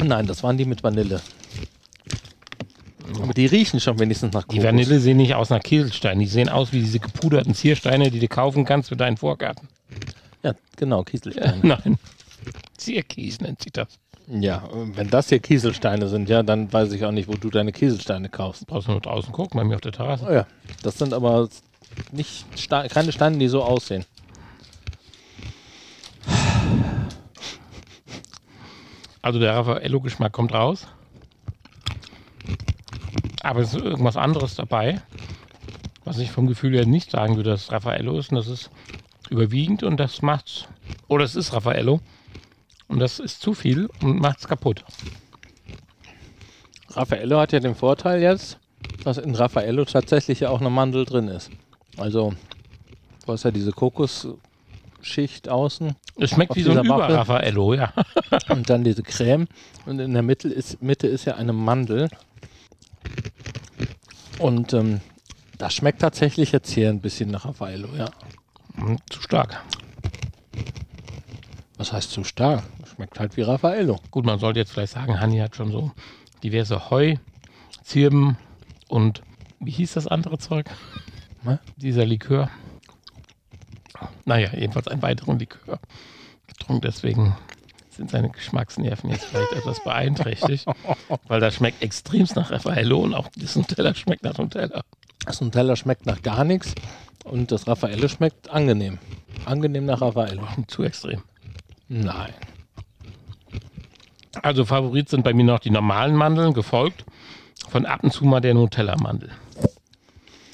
Nein, 0.04 0.28
das 0.28 0.44
waren 0.44 0.58
die 0.60 0.66
mit 0.66 0.84
Vanille. 0.84 1.20
Aber 3.22 3.34
die 3.34 3.46
riechen 3.46 3.80
schon 3.80 4.00
wenigstens 4.00 4.34
nach 4.34 4.44
Kokos. 4.44 4.56
Die 4.56 4.64
Vanille 4.64 5.00
sehen 5.00 5.18
nicht 5.18 5.36
aus 5.36 5.50
nach 5.50 5.62
Kieselsteinen. 5.62 6.20
Die 6.20 6.28
sehen 6.28 6.50
aus 6.50 6.72
wie 6.72 6.80
diese 6.80 7.00
gepuderten 7.00 7.54
Ziersteine, 7.54 8.12
die 8.12 8.20
du 8.20 8.28
kaufen 8.28 8.66
kannst 8.66 8.90
für 8.90 8.96
deinen 8.96 9.18
Vorgarten. 9.18 9.68
Ja, 10.44 10.54
genau, 10.78 11.04
Kieselsteine. 11.04 11.60
Nein. 11.64 11.98
Zierkies 12.78 13.42
nennt 13.42 13.62
sich 13.62 13.74
das. 13.74 13.88
ja, 14.28 14.64
wenn 14.72 15.10
das 15.10 15.30
hier 15.30 15.40
Kieselsteine 15.40 16.08
sind, 16.08 16.30
ja, 16.30 16.44
dann 16.44 16.72
weiß 16.72 16.94
ich 16.94 17.04
auch 17.04 17.12
nicht, 17.12 17.28
wo 17.28 17.34
du 17.34 17.50
deine 17.50 17.72
Kieselsteine 17.72 18.30
kaufst. 18.30 18.68
Brauchst 18.68 18.88
du 18.88 18.92
nur 18.92 19.02
draußen 19.02 19.34
gucken, 19.34 19.58
bei 19.60 19.64
mir 19.64 19.76
auf 19.76 19.82
der 19.82 19.92
Terrasse. 19.92 20.26
Oh 20.30 20.34
ja, 20.34 20.48
das 20.84 20.98
sind 20.98 21.14
aber 21.14 21.50
nicht 22.12 22.46
Ste 22.56 22.88
keine 22.90 23.12
Steine, 23.12 23.38
die 23.38 23.48
so 23.48 23.64
aussehen. 23.64 24.06
Also 29.22 29.40
der 29.40 29.54
Raffaello-Geschmack 29.54 30.32
kommt 30.32 30.54
raus. 30.54 30.88
Aber 33.42 33.62
es 33.62 33.74
ist 33.74 33.82
irgendwas 33.82 34.18
anderes 34.18 34.56
dabei, 34.56 35.02
was 36.04 36.18
ich 36.18 36.32
vom 36.32 36.48
Gefühl 36.48 36.74
her 36.76 36.86
nicht 36.86 37.12
sagen 37.12 37.36
würde, 37.36 37.52
dass 37.52 37.64
es 37.64 37.72
Raffaello 37.72 38.18
ist. 38.18 38.32
Und 38.32 38.36
das 38.36 38.48
ist 38.48 38.70
überwiegend 39.30 39.84
und 39.84 39.98
das 39.98 40.22
macht's. 40.22 40.66
Oder 41.08 41.24
es 41.24 41.36
ist 41.36 41.54
Raffaello. 41.54 42.02
Und 42.88 43.00
das 43.00 43.20
ist 43.20 43.42
zu 43.42 43.54
viel 43.54 43.90
und 44.02 44.20
macht's 44.20 44.48
kaputt. 44.48 44.84
Raffaello 46.90 47.40
hat 47.40 47.52
ja 47.52 47.60
den 47.60 47.76
Vorteil 47.76 48.22
jetzt, 48.22 48.58
dass 49.04 49.18
in 49.18 49.36
Raffaello 49.36 49.86
tatsächlich 49.86 50.42
ja 50.42 50.50
auch 50.50 50.60
eine 50.60 50.72
Mandel 50.72 51.06
drin 51.06 51.28
ist. 51.28 51.52
Also, 51.98 52.34
du 53.26 53.32
hast 53.32 53.44
ja 53.44 53.52
diese 53.52 53.72
Kokosschicht 53.72 55.50
außen 55.50 55.96
Es 56.18 56.32
schmeckt 56.32 56.56
wie 56.56 56.64
so 56.64 56.72
ein 56.72 56.78
Waffel? 56.78 57.14
Über-Raffaello, 57.14 57.74
ja. 57.76 57.94
und 58.50 58.70
dann 58.70 58.84
diese 58.84 59.04
Creme. 59.04 59.48
Und 59.86 60.00
in 60.00 60.14
der 60.14 60.24
Mitte 60.24 60.50
ist, 60.50 60.82
Mitte 60.82 61.08
ist 61.08 61.26
ja 61.26 61.36
eine 61.36 61.54
Mandel. 61.54 62.10
Und 64.40 64.74
ähm, 64.74 65.02
das 65.58 65.74
schmeckt 65.74 66.02
tatsächlich 66.02 66.52
jetzt 66.52 66.72
hier 66.72 66.90
ein 66.90 67.02
bisschen 67.02 67.30
nach 67.30 67.46
Raffaello, 67.46 67.90
ja. 67.96 68.10
Hm, 68.76 68.98
Zu 69.10 69.22
stark. 69.22 69.62
Was 71.78 71.94
heißt 71.94 72.12
zu 72.12 72.24
stark? 72.24 72.64
Schmeckt 72.94 73.20
halt 73.20 73.38
wie 73.38 73.42
Raffaello. 73.42 74.00
Gut, 74.12 74.26
man 74.26 74.40
sollte 74.40 74.60
jetzt 74.60 74.72
vielleicht 74.72 74.94
sagen, 74.94 75.20
Hanni 75.20 75.38
hat 75.40 75.56
schon 75.56 75.72
so 75.72 75.92
diverse 76.44 76.90
Heu, 76.90 77.16
Zirben 77.84 78.38
und 78.88 79.22
wie 79.60 79.72
hieß 79.72 79.94
das 79.94 80.08
andere 80.08 80.38
Zeug? 80.38 80.70
Ne? 81.44 81.60
Dieser 81.78 82.06
Likör. 82.06 82.50
Naja, 84.26 84.52
jedenfalls 84.54 84.88
einen 84.88 85.02
weiteren 85.02 85.40
Likör 85.40 85.80
getrunken. 86.48 86.82
Deswegen 86.82 87.36
sind 88.00 88.12
seine 88.12 88.30
Geschmacksnerven 88.30 89.10
jetzt 89.10 89.26
vielleicht 89.26 89.52
etwas 89.52 89.84
beeinträchtigt, 89.84 90.66
weil 91.28 91.42
das 91.42 91.56
schmeckt 91.56 91.84
extremst 91.84 92.36
nach 92.38 92.50
Raffaello 92.50 92.98
und 92.98 93.14
auch 93.14 93.28
das 93.36 93.58
Nutella 93.58 93.94
schmeckt 93.94 94.24
nach 94.24 94.38
Nutella. 94.38 94.82
Das 95.26 95.42
Nutella 95.42 95.76
schmeckt 95.76 96.06
nach 96.06 96.22
gar 96.22 96.46
nichts 96.46 96.74
und 97.26 97.52
das 97.52 97.68
Raffaello 97.68 98.08
schmeckt 98.08 98.50
angenehm. 98.50 99.00
Angenehm 99.46 99.86
nach 99.86 100.02
Raffaello. 100.02 100.48
Zu 100.68 100.84
extrem. 100.84 101.22
Nein. 101.90 102.34
Also 104.42 104.64
Favorit 104.64 105.10
sind 105.10 105.24
bei 105.24 105.34
mir 105.34 105.44
noch 105.44 105.60
die 105.60 105.70
normalen 105.70 106.16
Mandeln, 106.16 106.54
gefolgt 106.54 107.04
von 107.70 107.86
ab 107.86 108.04
und 108.04 108.14
zu 108.14 108.24
mal 108.24 108.40
der 108.40 108.54
Nutella-Mandel. 108.54 109.30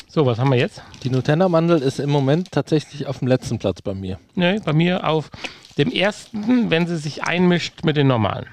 So, 0.07 0.25
was 0.25 0.39
haben 0.39 0.49
wir 0.49 0.57
jetzt? 0.57 0.81
Die 1.03 1.11
Nutella-Mandel 1.11 1.79
ist 1.81 1.99
im 1.99 2.09
Moment 2.09 2.51
tatsächlich 2.51 3.05
auf 3.05 3.19
dem 3.19 3.27
letzten 3.27 3.59
Platz 3.59 3.83
bei 3.83 3.93
mir. 3.93 4.17
Ne, 4.33 4.61
bei 4.65 4.73
mir 4.73 5.07
auf 5.07 5.29
dem 5.77 5.91
ersten, 5.91 6.69
wenn 6.69 6.87
sie 6.87 6.97
sich 6.97 7.23
einmischt 7.23 7.83
mit 7.83 7.97
den 7.97 8.07
normalen. 8.07 8.47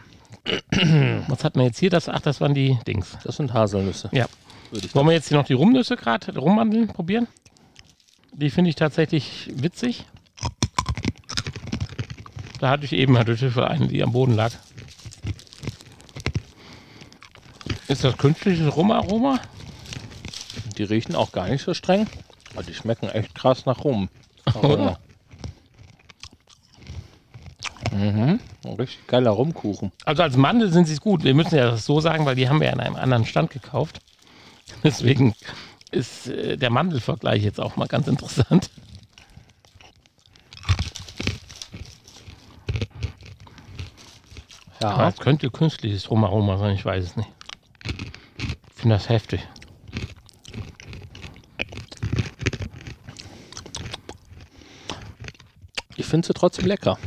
Was 1.28 1.44
hat 1.44 1.56
man 1.56 1.66
jetzt 1.66 1.78
hier? 1.78 1.90
Das, 1.90 2.08
ach, 2.08 2.20
das 2.20 2.40
waren 2.40 2.54
die 2.54 2.78
Dings. 2.86 3.16
Das 3.24 3.36
sind 3.36 3.52
Haselnüsse. 3.52 4.08
Ja. 4.12 4.26
Wollen 4.94 5.06
wir 5.06 5.12
jetzt 5.12 5.28
hier 5.28 5.36
noch 5.36 5.46
die 5.46 5.52
Rumnüsse 5.52 5.96
gerade, 5.96 6.36
Rummandeln 6.36 6.88
probieren? 6.88 7.28
Die 8.32 8.50
finde 8.50 8.70
ich 8.70 8.76
tatsächlich 8.76 9.50
witzig. 9.54 10.06
Da 12.58 12.70
hatte 12.70 12.84
ich 12.84 12.92
eben 12.92 13.18
hatte 13.18 13.32
ich 13.32 13.56
eine, 13.58 13.88
die 13.88 14.02
am 14.02 14.12
Boden 14.12 14.34
lag. 14.34 14.52
Ist 17.88 18.04
das 18.04 18.16
künstliches 18.16 18.74
Rumaroma? 18.74 19.40
Die 20.78 20.84
riechen 20.84 21.14
auch 21.14 21.32
gar 21.32 21.48
nicht 21.48 21.62
so 21.62 21.74
streng. 21.74 22.06
Aber 22.54 22.62
die 22.62 22.72
schmecken 22.72 23.08
echt 23.10 23.34
krass 23.34 23.66
nach 23.66 23.84
Rum. 23.84 24.08
Oder? 24.62 24.98
Mhm. 27.92 28.40
Ein 28.64 28.72
richtig 28.74 29.06
geiler 29.06 29.30
Rumkuchen. 29.30 29.92
Also 30.04 30.22
als 30.22 30.36
Mandel 30.36 30.72
sind 30.72 30.86
sie 30.86 30.96
gut. 30.96 31.24
Wir 31.24 31.34
müssen 31.34 31.54
ja 31.56 31.70
das 31.70 31.84
so 31.84 32.00
sagen, 32.00 32.24
weil 32.24 32.34
die 32.36 32.48
haben 32.48 32.60
wir 32.60 32.68
ja 32.68 32.72
an 32.72 32.80
einem 32.80 32.96
anderen 32.96 33.26
Stand 33.26 33.50
gekauft. 33.50 34.00
Deswegen 34.82 35.34
ist 35.90 36.28
äh, 36.28 36.56
der 36.56 36.70
Mandelvergleich 36.70 37.42
jetzt 37.42 37.60
auch 37.60 37.76
mal 37.76 37.86
ganz 37.88 38.08
interessant. 38.08 38.70
Aber 44.80 45.02
Ja. 45.02 45.08
es 45.08 45.16
könnte 45.18 45.50
künstliches 45.50 46.10
Rumaroma 46.10 46.56
sein, 46.58 46.74
ich 46.74 46.84
weiß 46.84 47.04
es 47.04 47.16
nicht. 47.16 47.28
Ich 47.86 48.74
finde 48.74 48.96
das 48.96 49.08
heftig. 49.08 49.46
Ich 55.96 56.06
finde 56.06 56.26
sie 56.26 56.32
trotzdem 56.34 56.66
lecker. 56.66 56.98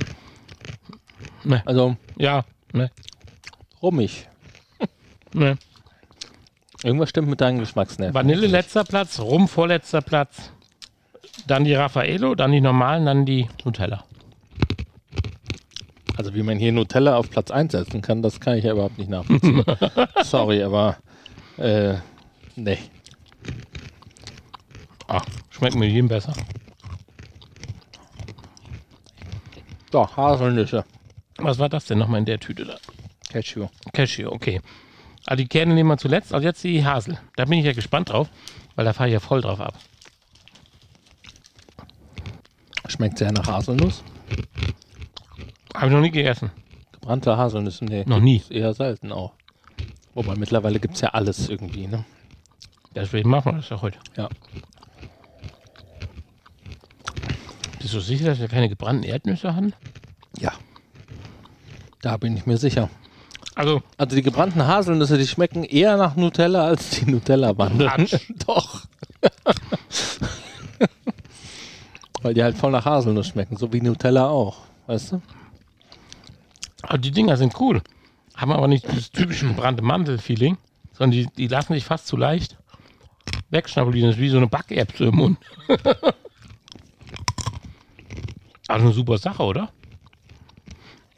Ne. 1.46 1.62
Also 1.66 1.96
Ja, 2.18 2.44
ne, 2.74 2.92
rummig. 3.82 4.28
ne. 5.34 5.58
Irgendwas 6.84 7.10
stimmt 7.10 7.30
mit 7.30 7.42
deinen 7.42 7.60
Geschmacksnerven. 7.60 8.14
Vanille 8.14 8.48
letzter 8.48 8.84
Platz, 8.84 9.20
Rum 9.20 9.48
vorletzter 9.48 10.02
Platz. 10.02 10.52
Dann 11.48 11.64
die 11.64 11.74
Raffaello, 11.74 12.36
dann 12.36 12.52
die 12.52 12.62
normalen, 12.62 13.06
dann 13.06 13.26
die 13.26 13.48
Nutella. 13.64 14.04
Also 16.18 16.34
wie 16.34 16.44
man 16.44 16.58
hier 16.58 16.72
Nutella 16.72 17.18
auf 17.18 17.30
Platz 17.30 17.52
1 17.52 17.72
setzen 17.72 18.02
kann, 18.02 18.22
das 18.22 18.40
kann 18.40 18.58
ich 18.58 18.64
ja 18.64 18.72
überhaupt 18.72 18.98
nicht 18.98 19.10
nachvollziehen. 19.10 19.64
Sorry, 20.24 20.64
aber 20.64 20.98
äh, 21.58 21.96
nee. 22.56 22.78
Ach, 25.08 25.26
schmeckt 25.50 25.76
mir 25.76 25.88
jedem 25.88 26.08
besser. 26.08 26.34
Doch, 29.92 30.18
Haselnüsse. 30.18 30.84
Was 31.38 31.60
war 31.60 31.70
das 31.70 31.86
denn 31.86 31.98
nochmal 31.98 32.20
in 32.20 32.26
der 32.26 32.40
Tüte 32.40 32.66
da? 32.66 32.78
Cashew. 33.30 33.68
Cashew, 33.94 34.30
okay. 34.30 34.62
Also 35.26 35.44
die 35.44 35.48
Kerne 35.48 35.74
nehmen 35.74 35.90
wir 35.90 35.98
zuletzt, 35.98 36.34
also 36.34 36.46
jetzt 36.46 36.64
die 36.64 36.86
Hasel. 36.86 37.18
Da 37.36 37.46
bin 37.46 37.60
ich 37.60 37.66
ja 37.66 37.74
gespannt 37.74 38.10
drauf, 38.10 38.30
weil 38.76 38.86
da 38.86 38.94
fahre 38.94 39.10
ich 39.10 39.14
ja 39.14 39.20
voll 39.20 39.42
drauf 39.42 39.60
ab. 39.60 39.74
Schmeckt 42.88 43.18
sehr 43.18 43.32
nach 43.32 43.48
Haselnuss. 43.48 44.04
Habe 45.74 45.88
ich 45.88 45.92
noch 45.92 46.02
nie 46.02 46.12
gegessen. 46.12 46.52
Gebrannte 46.94 47.36
Haselnüsse, 47.36 47.84
nee. 47.86 48.04
Noch 48.06 48.20
nie. 48.20 48.38
Ist 48.38 48.52
eher 48.52 48.74
selten 48.74 49.12
auch. 49.12 49.34
Wobei 50.14 50.36
mittlerweile 50.36 50.80
gibt 50.80 50.96
es 50.96 51.02
ja 51.02 51.10
alles 51.10 51.50
irgendwie, 51.50 51.88
ne? 51.88 52.06
Deswegen 52.96 53.30
machen 53.30 53.52
wir 53.52 53.58
das 53.58 53.70
ja 53.70 53.82
heute. 53.82 54.00
Ja. 54.16 54.30
Bist 57.80 57.94
du 57.94 58.00
sicher, 58.00 58.26
dass 58.26 58.40
wir 58.40 58.48
keine 58.48 58.70
gebrannten 58.70 59.04
Erdnüsse 59.04 59.56
haben? 59.56 59.74
Ja. 60.40 60.54
Da 62.06 62.18
bin 62.18 62.38
ich 62.38 62.46
mir 62.46 62.58
sicher. 62.58 62.92
Also, 63.56 63.82
Also 63.98 64.16
die 64.16 64.22
gebrannten 64.22 64.68
Haselnüsse, 64.68 65.18
die 65.18 65.26
schmecken 65.26 65.64
eher 65.64 65.98
nach 65.98 66.16
Nutella 66.16 66.68
als 66.68 66.92
die 66.92 67.10
Nutella-Mandeln. 67.10 68.08
Doch. 68.46 68.86
Weil 72.22 72.36
die 72.36 72.44
halt 72.44 72.58
voll 72.58 72.70
nach 72.70 72.86
Haselnuss 72.86 73.26
schmecken, 73.30 73.58
so 73.58 73.74
wie 73.74 73.82
Nutella 73.82 74.28
auch. 74.28 74.58
Weißt 74.86 75.14
du? 75.14 75.22
also 76.84 76.98
die 76.98 77.10
Dinger 77.10 77.38
sind 77.38 77.60
cool. 77.60 77.82
Haben 78.36 78.52
aber 78.52 78.68
nicht 78.68 78.88
dieses 78.88 79.10
typische 79.10 79.48
gebrannte 79.48 79.82
Mandel-Feeling, 79.82 80.60
sondern 80.94 81.10
die, 81.20 81.26
die 81.36 81.48
lassen 81.48 81.74
sich 81.74 81.86
fast 81.86 82.06
zu 82.06 82.18
leicht 82.18 82.56
wegschnabulieren. 83.50 84.12
Das 84.12 84.18
ist 84.18 84.22
wie 84.22 84.30
so 84.30 84.38
eine 84.38 84.46
Backerbse 84.46 85.06
im 85.06 85.16
Mund. 85.16 85.40
also 88.68 88.86
eine 88.86 88.94
super 88.94 89.18
Sache, 89.18 89.42
oder? 89.42 89.72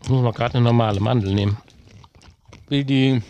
Ich 0.08 0.12
muss 0.12 0.24
mal 0.24 0.32
gerade 0.32 0.56
eine 0.56 0.64
normale 0.64 1.02
Mandel 1.02 1.34
nehmen. 1.34 1.58
Wie 2.70 2.86
die. 2.86 3.22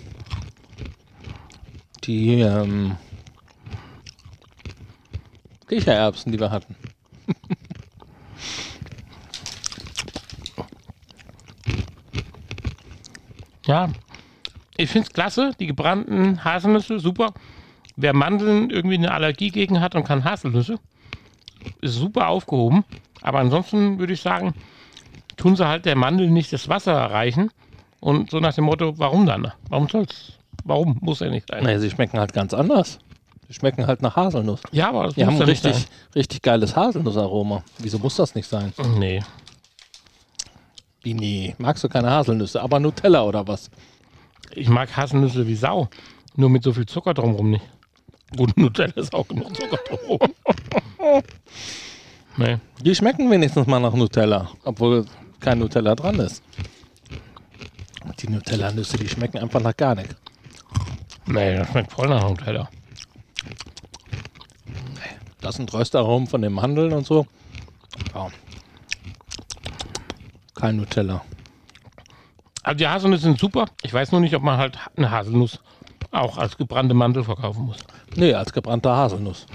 Die 2.03 2.41
ähm, 2.41 2.96
Kichererbsen, 5.67 6.31
die 6.31 6.39
wir 6.39 6.51
hatten. 6.51 6.75
Ja, 13.65 13.89
ich 14.77 14.89
finde 14.91 15.07
es 15.07 15.13
klasse, 15.13 15.51
die 15.60 15.67
gebrannten 15.67 16.46
Haselnüsse, 16.46 17.00
super. 17.00 17.34
Wer 17.98 18.13
Mandeln 18.13 18.69
irgendwie 18.69 18.96
eine 18.96 19.12
Allergie 19.12 19.50
gegen 19.50 19.81
hat 19.81 19.96
und 19.96 20.05
kann 20.05 20.24
Haselnüsse, 20.24 20.79
ist 21.81 21.96
super 21.96 22.27
aufgehoben. 22.29 22.86
Aber 23.22 23.39
ansonsten 23.39 24.00
würde 24.00 24.13
ich 24.13 24.22
sagen, 24.22 24.53
tun 25.38 25.56
sie 25.56 25.67
halt 25.67 25.86
der 25.86 25.96
Mandel 25.96 26.29
nicht 26.29 26.51
das 26.51 26.67
Wasser 26.67 26.94
erreichen. 26.94 27.51
Und 28.00 28.29
so 28.29 28.39
nach 28.39 28.53
dem 28.53 28.65
Motto, 28.65 28.98
warum 29.00 29.25
dann? 29.25 29.51
Warum 29.70 29.88
soll's? 29.89 30.34
Warum 30.63 30.98
muss 31.01 31.22
er 31.22 31.29
nicht 31.29 31.48
sein? 31.50 31.63
Naja, 31.63 31.79
sie 31.79 31.89
schmecken 31.89 32.20
halt 32.20 32.34
ganz 32.34 32.53
anders. 32.53 33.00
Die 33.48 33.53
schmecken 33.53 33.88
halt 33.88 34.01
nach 34.01 34.15
Haselnuss. 34.15 34.62
Ja, 34.72 34.89
aber 34.89 35.06
das 35.06 35.15
Die 35.15 35.22
muss 35.22 35.27
haben 35.27 35.38
ja 35.39 35.44
ein 35.46 35.50
nicht 35.50 35.65
richtig, 35.65 35.88
richtig 36.13 36.41
geiles 36.41 36.75
Haselnussaroma. 36.75 37.63
Wieso 37.77 37.98
muss 38.00 38.15
das 38.17 38.36
nicht 38.36 38.48
sein? 38.48 38.74
sein. 38.75 39.00
Nee. 39.00 39.24
Wie 41.03 41.13
nee? 41.13 41.56
Magst 41.58 41.84
du 41.84 41.89
keine 41.89 42.10
Haselnüsse, 42.10 42.62
aber 42.62 42.79
Nutella 42.79 43.24
oder 43.24 43.48
was? 43.48 43.72
Ich 44.51 44.67
mag 44.67 44.96
Haselnüsse 44.96 45.48
wie 45.48 45.56
Sau. 45.56 45.88
Nur 46.36 46.50
mit 46.50 46.63
so 46.63 46.74
viel 46.74 46.86
Zucker 46.86 47.13
drumherum 47.13 47.51
nicht. 47.51 47.65
Gut, 48.36 48.58
Nutella 48.58 48.94
ist 48.96 49.13
auch 49.13 49.27
genug 49.27 49.56
Zucker 49.56 49.77
drumherum. 49.88 50.34
nee. 52.38 52.58
Die 52.82 52.96
schmecken 52.96 53.32
wenigstens 53.32 53.67
mal 53.67 53.79
nach 53.79 53.94
Nutella, 53.94 54.50
obwohl 54.65 55.06
kein 55.39 55.60
Nutella 55.60 55.96
dran 55.96 56.20
ist. 56.20 56.44
Die 58.20 58.29
Nutella-Nüsse, 58.29 58.98
die 58.98 59.10
schmecken 59.10 59.38
einfach 59.39 59.62
nach 59.62 59.76
gar 59.76 59.95
nichts. 59.95 60.15
Nee, 61.26 61.58
das 61.58 61.69
schmeckt 61.69 61.91
voll 61.91 62.08
nach 62.08 62.23
Nutella. 62.23 62.69
Das 65.41 65.56
sind 65.56 65.71
Röstaromen 65.73 66.28
von 66.28 66.41
den 66.41 66.54
Mandeln 66.54 66.93
und 66.93 67.06
so. 67.06 67.28
Ja. 68.13 68.30
Kein 70.56 70.78
Nutella. 70.78 71.21
Also 72.63 72.78
die 72.78 72.88
Haselnüsse 72.88 73.23
sind 73.23 73.39
super. 73.39 73.65
Ich 73.84 73.93
weiß 73.93 74.12
nur 74.12 74.21
nicht, 74.21 74.36
ob 74.36 74.43
man 74.43 74.58
halt 74.58 74.78
eine 74.97 75.12
Haselnuss 75.12 75.60
auch 76.12 76.38
als 76.38 76.58
gebrannte 76.58 76.93
Mandel 76.93 77.23
verkaufen 77.23 77.65
muss. 77.65 77.78
Nee, 78.15 78.34
als 78.34 78.52
gebrannte 78.52 78.89
Haselnuss. 78.89 79.45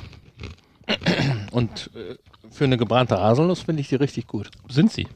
Und 1.51 1.91
äh, 1.95 2.17
für 2.51 2.65
eine 2.65 2.77
gebrannte 2.77 3.19
Haselnuss 3.19 3.63
finde 3.63 3.81
ich 3.83 3.89
die 3.89 3.97
richtig 3.97 4.27
gut. 4.27 4.51
Sind 4.69 4.93
sie. 4.93 5.09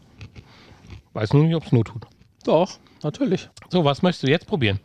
Weiß 1.17 1.33
nur 1.33 1.45
nicht, 1.45 1.55
ob 1.55 1.65
es 1.65 1.73
nur 1.73 1.83
tut. 1.83 2.07
Doch, 2.45 2.73
natürlich. 3.03 3.49
So, 3.71 3.87
was 3.87 4.03
möchtest 4.03 4.25
du 4.25 4.29
jetzt 4.29 4.47
probieren? 4.47 4.81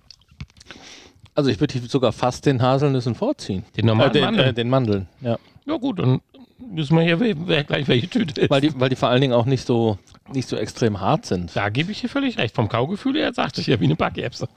Also 1.36 1.50
ich 1.50 1.60
würde 1.60 1.78
die 1.78 1.86
sogar 1.88 2.14
fast 2.14 2.46
den 2.46 2.62
Haselnüssen 2.62 3.16
vorziehen. 3.16 3.66
Den 3.76 3.88
normalen 3.88 4.12
äh, 4.12 4.14
den, 4.14 4.24
Mandeln? 4.24 4.48
Äh, 4.48 4.54
den 4.54 4.70
Mandeln, 4.70 5.08
ja. 5.20 5.38
Ja 5.66 5.76
gut, 5.76 6.00
dann 6.00 6.22
wissen 6.58 6.96
wir 6.96 7.04
ja 7.04 7.20
wer 7.20 7.66
gleich 7.66 7.90
welche 7.90 8.08
Tüte 8.08 8.40
ist. 8.40 8.50
Weil 8.50 8.62
die, 8.62 8.80
weil 8.80 8.88
die 8.88 8.96
vor 8.96 9.10
allen 9.10 9.20
Dingen 9.20 9.34
auch 9.34 9.44
nicht 9.46 9.68
so, 9.68 9.98
nicht 10.32 10.48
so 10.48 10.56
extrem 10.56 11.02
hart 11.02 11.26
sind. 11.26 11.54
da 11.54 11.68
gebe 11.68 11.92
ich 11.92 12.00
dir 12.00 12.08
völlig 12.08 12.38
recht. 12.38 12.56
Vom 12.56 12.70
Kaugefühl 12.70 13.18
her 13.18 13.34
sagte 13.34 13.60
ich 13.60 13.68
ja 13.68 13.78
wie 13.82 13.86
eine 13.86 13.98
Backerbse. 13.98 14.48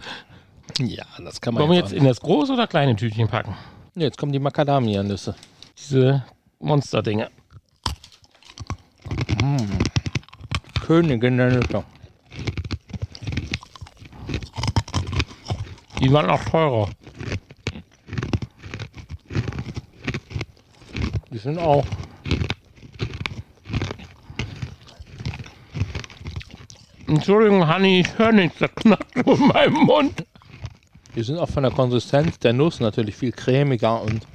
Ja, 0.79 1.05
das 1.25 1.41
kann 1.41 1.55
man 1.55 1.63
Wollen 1.63 1.73
wir 1.73 1.79
jetzt 1.79 1.91
jetzt 1.91 1.99
in 1.99 2.07
das 2.07 2.21
große 2.21 2.53
oder 2.53 2.69
kleine 2.69 2.95
Tütchen 2.95 3.27
packen? 3.27 3.57
Nee, 3.97 4.05
jetzt 4.05 4.17
kommen 4.17 4.31
die 4.31 4.39
Macadamia-Nüsse. 4.39 5.35
Diese 5.77 6.25
Monster-Dinger. 6.61 7.31
Königin 10.87 11.39
der 11.39 11.51
Nüsse. 11.51 11.83
Die 15.99 16.13
waren 16.13 16.29
auch 16.29 16.45
teurer. 16.45 16.91
Die 21.31 21.39
sind 21.39 21.59
auch. 21.59 21.87
Entschuldigung, 27.07 27.67
Honey, 27.67 28.01
ich 28.01 28.19
höre 28.19 28.33
nichts. 28.33 28.59
Das 28.59 28.75
knackt 28.75 29.17
in 29.17 29.47
meinem 29.47 29.85
Mund. 29.85 30.27
Die 31.17 31.23
sind 31.23 31.39
auch 31.39 31.49
von 31.49 31.63
der 31.63 31.73
Konsistenz 31.73 32.39
der 32.41 32.53
Nuss 32.53 32.81
natürlich 32.81 33.17
viel 33.17 33.33
cremiger 33.33 34.03
und 34.03 34.27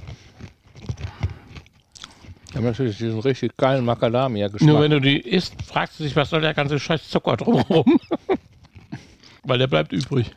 die 2.51 2.57
haben 2.57 2.65
natürlich 2.65 2.97
diesen 2.97 3.19
richtig 3.19 3.55
geilen 3.57 3.85
Nur 3.85 3.93
Macadamia-Geschmack. 3.95 4.81
wenn 4.81 4.91
du 4.91 4.99
die 5.01 5.19
isst, 5.19 5.61
fragst 5.61 5.99
du 5.99 6.03
dich, 6.03 6.15
was 6.15 6.29
soll 6.29 6.41
der 6.41 6.53
ganze 6.53 6.79
Scheiß 6.79 7.09
Zucker 7.09 7.37
drumherum? 7.37 7.99
Weil 9.43 9.59
der 9.59 9.67
bleibt 9.67 9.93
übrig. 9.93 10.31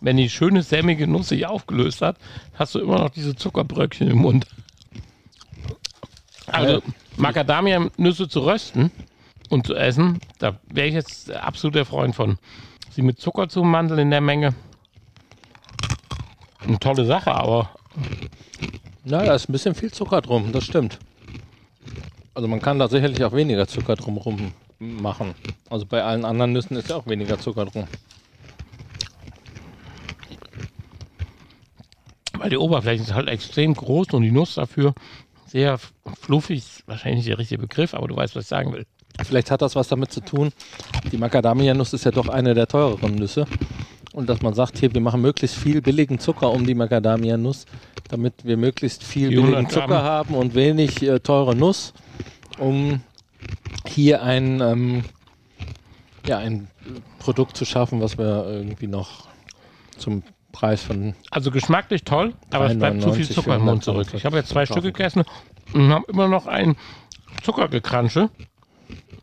Wenn 0.00 0.16
die 0.16 0.30
schöne 0.30 0.62
sämige 0.62 1.06
Nuss 1.06 1.28
sich 1.28 1.46
aufgelöst 1.46 2.00
hat, 2.00 2.16
hast 2.54 2.74
du 2.74 2.78
immer 2.78 2.98
noch 2.98 3.10
diese 3.10 3.36
Zuckerbröckchen 3.36 4.08
im 4.10 4.18
Mund. 4.18 4.46
Also 6.46 6.74
Ja. 6.76 6.80
Macadamia-Nüsse 7.16 8.28
zu 8.28 8.40
rösten 8.40 8.90
und 9.50 9.66
zu 9.66 9.74
essen, 9.74 10.18
da 10.38 10.58
wäre 10.72 10.88
ich 10.88 10.94
jetzt 10.94 11.30
absolut 11.30 11.74
der 11.74 11.84
Freund 11.84 12.14
von. 12.14 12.38
Sie 12.90 13.02
mit 13.02 13.20
Zucker 13.20 13.48
zu 13.48 13.62
mandeln 13.62 14.00
in 14.00 14.10
der 14.10 14.20
Menge. 14.22 14.54
Eine 16.60 16.78
tolle 16.78 17.04
Sache, 17.04 17.32
aber 17.32 17.70
Ja, 19.10 19.24
da 19.24 19.34
ist 19.34 19.48
ein 19.48 19.52
bisschen 19.52 19.74
viel 19.74 19.92
Zucker 19.92 20.20
drum, 20.20 20.52
das 20.52 20.64
stimmt. 20.64 20.98
Also 22.34 22.48
man 22.48 22.60
kann 22.60 22.78
da 22.78 22.88
sicherlich 22.88 23.22
auch 23.24 23.32
weniger 23.32 23.66
Zucker 23.66 23.96
drumherum 23.96 24.52
machen. 24.78 25.34
Also 25.68 25.84
bei 25.84 26.02
allen 26.02 26.24
anderen 26.24 26.52
Nüssen 26.52 26.76
ist 26.76 26.88
ja 26.88 26.96
auch 26.96 27.06
weniger 27.06 27.38
Zucker 27.38 27.66
drum. 27.66 27.86
weil 32.40 32.48
die 32.48 32.56
Oberfläche 32.56 33.02
ist 33.02 33.14
halt 33.14 33.28
extrem 33.28 33.74
groß 33.74 34.08
und 34.12 34.22
die 34.22 34.30
Nuss 34.30 34.54
dafür 34.54 34.94
sehr 35.46 35.78
fluffig, 36.20 36.58
ist 36.58 36.82
wahrscheinlich 36.88 37.18
nicht 37.18 37.28
der 37.28 37.38
richtige 37.38 37.60
Begriff, 37.60 37.92
aber 37.92 38.08
du 38.08 38.16
weißt, 38.16 38.34
was 38.34 38.44
ich 38.44 38.48
sagen 38.48 38.72
will. 38.72 38.86
Vielleicht 39.22 39.50
hat 39.50 39.60
das 39.60 39.76
was 39.76 39.88
damit 39.88 40.10
zu 40.10 40.20
tun. 40.20 40.50
Die 41.12 41.18
Macadamia-Nuss 41.18 41.92
ist 41.92 42.04
ja 42.04 42.10
doch 42.10 42.28
eine 42.28 42.54
der 42.54 42.66
teureren 42.66 43.16
Nüsse. 43.16 43.44
Und 44.12 44.28
dass 44.28 44.42
man 44.42 44.54
sagt, 44.54 44.78
hier, 44.78 44.92
wir 44.92 45.00
machen 45.00 45.20
möglichst 45.20 45.56
viel 45.56 45.80
billigen 45.80 46.18
Zucker 46.18 46.50
um 46.50 46.66
die 46.66 46.74
Macadamia-Nuss, 46.74 47.66
damit 48.08 48.44
wir 48.44 48.56
möglichst 48.56 49.04
viel 49.04 49.28
Die 49.28 49.36
billigen 49.36 49.54
100 49.54 49.72
Gramm. 49.72 49.82
Zucker 49.82 50.02
haben 50.02 50.34
und 50.34 50.54
wenig 50.54 51.02
äh, 51.02 51.20
teure 51.20 51.54
Nuss, 51.54 51.94
um 52.58 53.00
hier 53.86 54.22
ein, 54.22 54.60
ähm, 54.60 55.04
ja, 56.26 56.38
ein 56.38 56.68
Produkt 57.18 57.56
zu 57.56 57.64
schaffen, 57.64 58.00
was 58.00 58.18
wir 58.18 58.46
irgendwie 58.46 58.88
noch 58.88 59.28
zum 59.96 60.22
Preis 60.52 60.82
von 60.82 61.14
Also 61.30 61.50
geschmacklich 61.50 62.04
toll, 62.04 62.34
aber 62.50 62.66
es 62.66 62.78
bleibt 62.78 63.02
zu 63.02 63.12
viel 63.12 63.24
3,99 63.24 63.34
Zucker 63.34 63.56
im 63.56 63.62
Mund 63.62 63.84
für 63.84 63.90
100 63.90 64.06
zurück. 64.06 64.18
Ich 64.18 64.24
habe 64.26 64.36
jetzt 64.36 64.48
zwei. 64.48 64.66
Stück 64.66 64.82
gegessen 64.82 65.24
und 65.72 65.90
habe 65.90 66.04
immer 66.08 66.28
noch 66.28 66.46
ein 66.46 66.76
Zuckergekransche, 67.42 68.30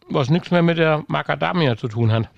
was 0.10 0.30
nichts 0.30 0.52
mehr 0.52 0.62
mit 0.62 0.78
der 0.78 1.04
Macadamia 1.08 1.76
zu 1.78 1.88
tun 1.88 2.12
hat. 2.12 2.30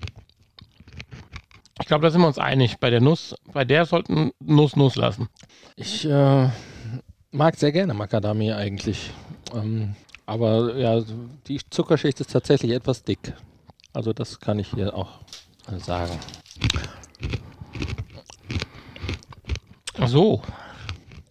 Ich 1.90 1.92
glaube, 1.92 2.06
da 2.06 2.12
sind 2.12 2.20
wir 2.20 2.28
uns 2.28 2.38
einig. 2.38 2.78
Bei 2.78 2.88
der 2.88 3.00
Nuss, 3.00 3.34
bei 3.52 3.64
der 3.64 3.84
sollten 3.84 4.30
Nuss 4.38 4.76
Nuss 4.76 4.94
lassen. 4.94 5.28
Ich 5.74 6.04
äh, 6.08 6.48
mag 7.32 7.56
sehr 7.56 7.72
gerne 7.72 7.94
Macadamia 7.94 8.56
eigentlich. 8.56 9.10
Ähm, 9.52 9.96
aber 10.24 10.76
ja, 10.76 11.02
die 11.48 11.58
Zuckerschicht 11.68 12.20
ist 12.20 12.30
tatsächlich 12.30 12.70
etwas 12.70 13.02
dick. 13.02 13.34
Also 13.92 14.12
das 14.12 14.38
kann 14.38 14.60
ich 14.60 14.70
hier 14.70 14.94
auch 14.94 15.18
sagen. 15.78 16.16
Ach 19.98 20.08
so. 20.08 20.42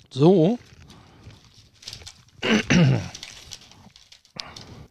So, 0.10 0.60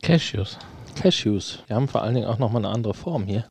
Cashews. 0.00 0.56
Cashews. 0.94 1.58
Die 1.68 1.74
haben 1.74 1.88
vor 1.88 2.02
allen 2.02 2.14
Dingen 2.14 2.26
auch 2.26 2.38
nochmal 2.38 2.64
eine 2.64 2.74
andere 2.74 2.94
Form 2.94 3.26
hier. 3.26 3.50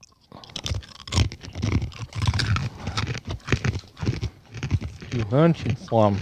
Die 5.29 5.35
Hörnchenform. 5.35 6.17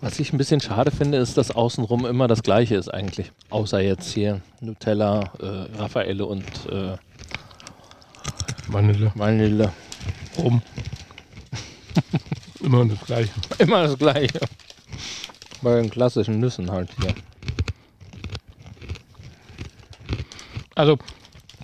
Was 0.00 0.17
ich 0.28 0.34
ein 0.34 0.38
bisschen 0.38 0.60
schade 0.60 0.90
finde, 0.90 1.16
ist, 1.16 1.38
dass 1.38 1.50
außenrum 1.50 2.04
immer 2.04 2.28
das 2.28 2.42
gleiche 2.42 2.74
ist 2.74 2.92
eigentlich. 2.92 3.32
Außer 3.48 3.80
jetzt 3.80 4.12
hier 4.12 4.42
Nutella, 4.60 5.32
äh, 5.40 5.78
Raffaelle 5.78 6.26
und 6.26 6.44
äh, 6.70 6.98
Vanille. 8.66 9.10
Vanille. 9.14 9.72
Rum. 10.36 10.60
Immer 12.60 12.84
das 12.84 13.00
gleiche. 13.06 13.32
Immer 13.56 13.84
das 13.84 13.96
gleiche. 13.96 14.40
Bei 15.62 15.80
den 15.80 15.88
klassischen 15.88 16.40
Nüssen 16.40 16.70
halt 16.70 16.90
hier. 17.00 17.14
Also, 20.74 20.98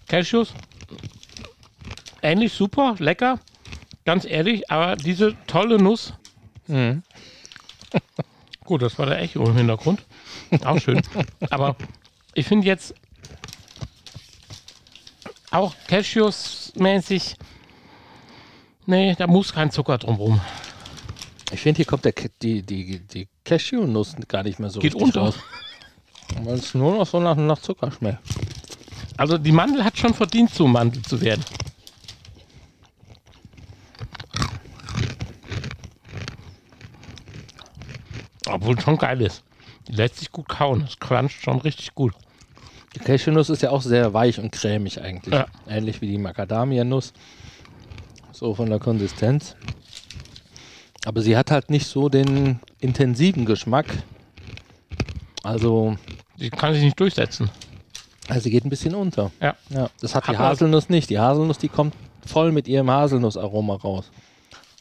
Cashews, 0.09 0.55
ähnlich 2.22 2.55
super, 2.55 2.94
lecker, 2.98 3.38
ganz 4.07 4.24
ehrlich, 4.24 4.70
aber 4.70 4.96
diese 4.96 5.37
tolle 5.46 5.77
Nuss. 5.77 6.14
Mhm. 6.66 7.03
Gut, 8.64 8.83
das 8.83 8.98
war 8.98 9.07
der 9.07 9.20
Echo 9.20 9.44
im 9.46 9.57
Hintergrund. 9.57 10.03
Auch 10.64 10.81
schön. 10.81 11.00
aber 11.50 11.77
ich 12.35 12.46
finde 12.46 12.66
jetzt 12.66 12.94
auch 15.50 15.74
Cashews-mäßig, 15.88 17.37
nee, 18.87 19.14
da 19.16 19.27
muss 19.27 19.53
kein 19.53 19.70
Zucker 19.70 19.98
drumrum. 19.98 20.40
Ich 21.53 21.61
finde, 21.61 21.77
hier 21.77 21.85
kommt 21.85 22.05
der, 22.05 22.14
die, 22.42 22.62
die, 22.62 22.98
die 23.00 23.29
Cashew-Nuss 23.44 24.16
gar 24.27 24.42
nicht 24.42 24.59
mehr 24.59 24.70
so 24.70 24.81
Geht 24.81 24.94
richtig 24.94 25.07
unter. 25.07 25.20
raus. 25.20 25.35
Weil 26.42 26.55
es 26.55 26.74
nur 26.74 26.96
noch 26.96 27.07
so 27.07 27.20
nach, 27.20 27.37
nach 27.37 27.59
Zucker 27.61 27.92
schmeckt. 27.92 28.18
Also 29.16 29.38
die 29.38 29.53
Mandel 29.53 29.85
hat 29.85 29.96
schon 29.96 30.14
verdient, 30.14 30.53
zum 30.53 30.72
Mandel 30.72 31.03
zu 31.03 31.20
werden. 31.20 31.44
Obwohl 38.64 38.81
schon 38.81 38.96
geil 38.98 39.20
ist. 39.20 39.42
Die 39.88 39.92
lässt 39.92 40.16
sich 40.16 40.33
gut 40.33 40.48
kauen. 40.48 40.81
Das 40.83 40.98
cruncht 40.98 41.42
schon 41.42 41.59
richtig 41.61 41.94
gut. 41.94 42.14
Die 42.94 43.00
Cashewnuss 43.00 43.50
ist 43.50 43.62
ja 43.62 43.70
auch 43.70 43.83
sehr 43.83 44.14
weich 44.14 44.38
und 44.38 44.53
cremig 44.53 45.00
eigentlich. 45.00 45.35
Ja. 45.35 45.46
Ähnlich 45.68 46.00
wie 46.00 46.07
die 46.09 46.18
Macadamia-Nuss. 46.18 47.12
So 48.33 48.55
von 48.55 48.70
der 48.70 48.79
Konsistenz. 48.79 49.57
Aber 51.05 51.20
sie 51.20 51.37
hat 51.37 51.50
halt 51.50 51.70
nicht 51.70 51.87
so 51.87 52.09
den 52.09 52.61
intensiven 52.81 53.44
Geschmack. 53.44 53.87
Also, 55.42 55.96
Die 56.38 56.50
kann 56.50 56.72
sich 56.72 56.83
nicht 56.83 56.98
durchsetzen. 56.98 57.50
also 58.29 58.40
sie 58.40 58.50
geht 58.50 58.64
ein 58.64 58.70
bisschen 58.70 58.94
unter. 58.94 59.31
Ja. 59.40 59.55
Ja, 59.68 59.90
das 60.00 60.14
hat, 60.14 60.27
Hat 60.27 60.35
die 60.35 60.38
man- 60.38 60.48
Haselnuss 60.48 60.88
nicht. 60.88 61.11
Die 61.11 61.18
Haselnuss, 61.18 61.59
die 61.59 61.68
kommt 61.68 61.94
voll 62.27 62.53
mit 62.53 62.68
ihrem 62.68 62.90
Haselnussaroma 62.90 63.74
raus. 63.77 64.11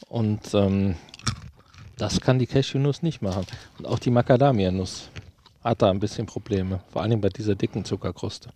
Und 0.08 0.40
ähm, 0.54 0.94
das 1.96 2.20
kann 2.20 2.38
die 2.38 2.46
Cashewnuss 2.46 3.02
nicht 3.02 3.22
machen. 3.22 3.46
Und 3.78 3.86
auch 3.86 3.98
die 3.98 4.10
Macadamia-Nuss 4.10 5.10
hat 5.62 5.82
da 5.82 5.90
ein 5.90 6.00
bisschen 6.00 6.26
Probleme. 6.26 6.80
Vor 6.92 7.02
allem 7.02 7.20
bei 7.20 7.28
dieser 7.28 7.54
dicken 7.54 7.84
Zuckerkruste. 7.84 8.50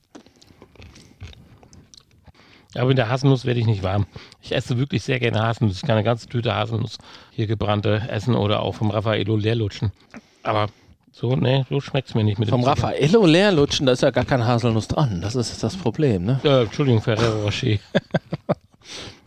Aber 2.75 2.89
mit 2.89 2.99
der 2.99 3.09
Haselnuss 3.09 3.45
werde 3.45 3.61
ich 3.61 3.67
nicht 3.67 3.83
warm. 3.83 4.07
Ich 4.43 4.55
esse 4.55 4.79
wirklich 4.79 5.03
sehr 5.03 5.19
gerne 5.19 5.43
Haselnuss. 5.43 5.77
Ich 5.77 5.83
kann 5.83 5.93
eine 5.93 6.05
ganze 6.05 6.29
Tüte 6.29 6.55
Haselnuss 6.55 6.99
hier 7.33 7.47
gebrannte 7.47 8.03
essen 8.09 8.35
oder 8.35 8.61
auch 8.61 8.75
vom 8.75 8.91
Raffaello 8.91 9.37
leer 9.37 9.55
lutschen. 9.55 9.91
Aber 10.43 10.69
so, 11.13 11.35
nee, 11.35 11.65
so 11.69 11.81
schmeckt 11.81 12.09
es 12.09 12.15
mir 12.15 12.25
nicht 12.25 12.39
mit 12.39 12.51
Vom. 12.51 12.63
Raffaello 12.63 13.25
leer 13.25 13.53
lutschen, 13.53 13.87
da 13.87 13.93
ist 13.93 14.03
ja 14.03 14.11
gar 14.11 14.25
kein 14.25 14.47
Haselnuss 14.47 14.87
dran. 14.87 15.21
Das 15.23 15.35
ist 15.35 15.63
das 15.63 15.77
Problem, 15.77 16.25
ne? 16.25 16.41
Äh, 16.45 16.65
Entschuldigung, 16.65 17.01
Ferrero 17.01 17.43
Rocher. 17.43 17.79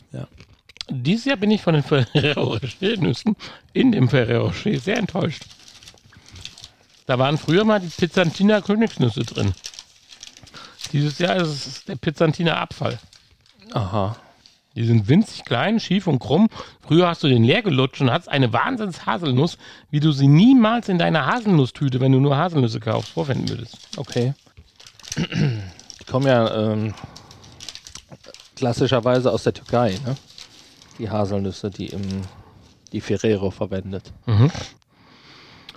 Dieses 0.94 1.24
Jahr 1.24 1.36
bin 1.36 1.50
ich 1.50 1.62
von 1.62 1.74
den 1.74 1.82
Ferrero 1.82 2.54
Rocher-Nüssen 2.54 3.36
in 3.72 3.92
dem 3.92 4.08
Ferrero 4.08 4.46
Rocher 4.46 4.78
sehr 4.78 4.98
enttäuscht. 4.98 5.44
Da 7.06 7.18
waren 7.18 7.38
früher 7.38 7.64
mal 7.64 7.80
die 7.80 7.88
Pizzantina 7.88 8.60
Königsnüsse 8.60 9.20
drin. 9.20 9.52
Dieses 10.92 11.18
Jahr 11.18 11.36
ist 11.36 11.48
es 11.48 11.84
der 11.84 11.96
Pizzantina 11.96 12.56
Abfall. 12.56 12.98
Aha. 13.72 14.16
Die 14.74 14.84
sind 14.84 15.08
winzig 15.08 15.44
klein, 15.44 15.80
schief 15.80 16.06
und 16.06 16.18
krumm. 16.18 16.48
Früher 16.86 17.08
hast 17.08 17.22
du 17.22 17.28
den 17.28 17.44
leer 17.44 17.62
gelutscht 17.62 18.00
und 18.00 18.10
hast 18.10 18.28
eine 18.28 18.52
Wahnsinns 18.52 19.06
Haselnuss, 19.06 19.58
wie 19.90 20.00
du 20.00 20.12
sie 20.12 20.28
niemals 20.28 20.88
in 20.88 20.98
deiner 20.98 21.26
Haselnusstüte, 21.26 22.00
wenn 22.00 22.12
du 22.12 22.20
nur 22.20 22.36
Haselnüsse 22.36 22.80
kaufst, 22.80 23.12
vorfinden 23.12 23.48
würdest. 23.48 23.76
Okay. 23.96 24.34
Die 25.16 26.04
kommen 26.06 26.26
ja 26.26 26.72
ähm, 26.72 26.94
klassischerweise 28.56 29.30
aus 29.30 29.42
der 29.42 29.54
Türkei, 29.54 29.98
ne? 30.06 30.16
Die 30.98 31.10
Haselnüsse, 31.10 31.70
die 31.70 31.86
im 31.86 32.02
die 32.92 33.00
Ferrero 33.00 33.50
verwendet. 33.50 34.12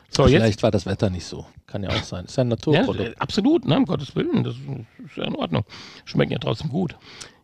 So, 0.10 0.24
jetzt 0.28 0.32
Vielleicht 0.32 0.64
war 0.64 0.72
das 0.72 0.86
Wetter 0.86 1.10
nicht 1.10 1.26
so. 1.26 1.46
Kann 1.68 1.84
ja 1.84 1.90
auch 1.90 2.04
sein. 2.04 2.26
Ist 2.26 2.36
ja 2.38 2.44
ein 2.44 2.48
Ja, 2.50 2.56
Naturprodukt. 2.56 3.00
äh, 3.00 3.14
absolut, 3.20 3.66
ne, 3.66 3.78
um 3.78 3.86
Gottes 3.86 4.16
Willen, 4.16 4.44
das 4.44 4.56
ist 4.56 5.18
ja 5.18 5.24
in 5.24 5.36
Ordnung. 5.36 5.64
Schmecken 6.06 6.34
ja 6.34 6.40
trotzdem 6.40 6.70
gut. 6.70 6.96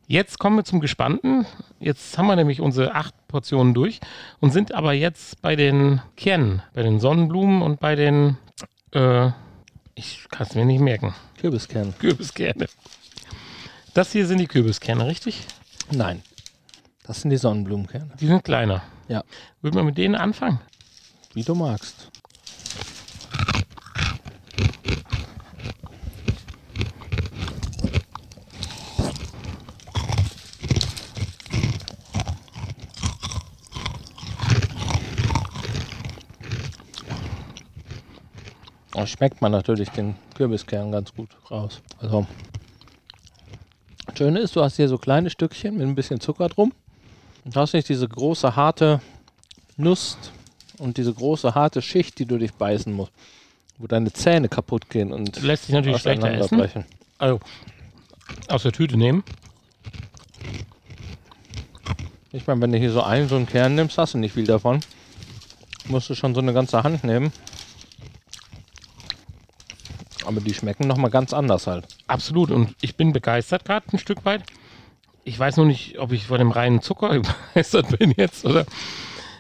Jetzt 0.08 0.40
kommen 0.40 0.58
wir 0.58 0.66
zum 0.66 0.82
Gespannten. 0.82 1.46
Jetzt 1.80 2.18
haben 2.18 2.28
wir 2.28 2.36
nämlich 2.36 2.60
unsere 2.60 2.96
acht 2.96 3.14
Portionen 3.30 3.74
durch 3.74 4.00
und 4.42 4.52
sind 4.52 4.74
aber 4.74 4.92
jetzt 4.94 5.42
bei 5.42 5.56
den 5.56 6.02
Kernen, 6.18 6.62
bei 6.74 6.84
den 6.84 7.00
Sonnenblumen 7.00 7.62
und 7.62 7.80
bei 7.80 7.96
den, 7.96 8.38
äh, 8.94 9.30
ich 9.96 10.28
kann 10.30 10.48
es 10.48 10.56
mir 10.56 10.66
nicht 10.66 10.82
merken, 10.82 11.14
Kürbiskern. 11.40 11.94
Kürbiskerne. 11.98 12.68
Das 13.94 14.12
hier 14.12 14.26
sind 14.28 14.40
die 14.40 14.48
Kürbiskerne, 14.48 15.08
richtig? 15.08 15.46
Nein. 15.92 16.22
Das 17.12 17.20
sind 17.20 17.30
die 17.30 17.36
Sonnenblumenkerne. 17.36 18.08
Die 18.22 18.26
sind 18.26 18.42
kleiner. 18.42 18.84
Ja. 19.10 19.22
Würden 19.62 19.76
wir 19.76 19.84
mit 19.84 19.98
denen 19.98 20.16
anfangen? 20.16 20.62
Wie 21.34 21.44
du 21.44 21.54
magst. 21.54 22.10
Da 38.94 39.06
schmeckt 39.06 39.42
man 39.42 39.52
natürlich 39.52 39.90
den 39.90 40.16
Kürbiskern 40.36 40.94
ganz 40.94 41.14
gut 41.14 41.28
raus. 41.52 41.82
Also, 42.00 42.26
das 44.06 44.18
Schöne 44.18 44.40
ist, 44.40 44.56
du 44.56 44.64
hast 44.64 44.78
hier 44.78 44.88
so 44.88 44.98
kleine 44.98 45.30
Stückchen 45.30 45.76
mit 45.76 45.86
ein 45.86 45.96
bisschen 45.96 46.22
Zucker 46.22 46.48
drum. 46.48 46.72
Und 47.44 47.56
hast 47.56 47.74
nicht 47.74 47.90
diese 47.90 48.08
große, 48.08 48.56
harte 48.56 49.02
Nuss 49.78 50.18
und 50.78 50.98
diese 50.98 51.14
große, 51.14 51.56
harte 51.56 51.82
Schicht, 51.82 52.20
die 52.20 52.26
du 52.26 52.38
dich 52.38 52.54
beißen 52.54 52.94
musst. 52.94 53.12
Wo 53.78 53.88
deine 53.88 54.14
Zähne 54.14 54.48
kaputt 54.48 54.90
gehen 54.90 55.12
und 55.12 55.42
Lässt 55.42 55.66
sich 55.66 55.74
natürlich 55.74 56.00
schlechter 56.00 56.32
essen. 56.32 56.86
Also, 57.18 57.40
aus 58.48 58.64
der 58.64 58.72
Tüte 58.72 58.98
nehmen. 58.98 59.24
Ich 62.32 62.48
meine, 62.48 62.62
wenn 62.62 62.72
du 62.72 62.78
hier 62.78 62.92
so 62.92 63.02
einen, 63.02 63.28
so 63.28 63.36
einen 63.36 63.48
Kern 63.48 63.76
nimmst, 63.76 63.98
hast 63.98 64.14
du 64.14 64.18
nicht 64.18 64.34
viel 64.34 64.46
davon. 64.46 64.80
Musst 65.88 66.10
du 66.10 66.16
schon 66.16 66.34
so 66.34 66.42
eine 66.42 66.54
ganze 66.54 66.84
Hand 66.84 67.04
nehmen. 67.04 67.34
Aber 70.26 70.40
die 70.40 70.54
schmecken 70.54 70.88
nochmal 70.88 71.12
ganz 71.12 71.34
anders 71.34 71.68
halt. 71.68 71.88
Absolut. 72.08 72.52
Und 72.52 72.76
ich 72.82 72.96
bin 72.96 73.12
begeistert 73.12 73.66
gerade 73.66 73.86
ein 73.92 74.00
Stück 74.00 74.24
weit. 74.26 74.44
Ich 75.24 75.38
weiß 75.38 75.58
nur 75.58 75.66
nicht, 75.66 76.00
ob 76.00 76.12
ich 76.12 76.26
von 76.28 76.40
dem 76.40 76.52
reinen 76.52 76.82
Zucker 76.82 77.20
begeistert 77.54 77.98
bin 78.00 78.14
jetzt 78.18 78.46
oder. 78.46 78.66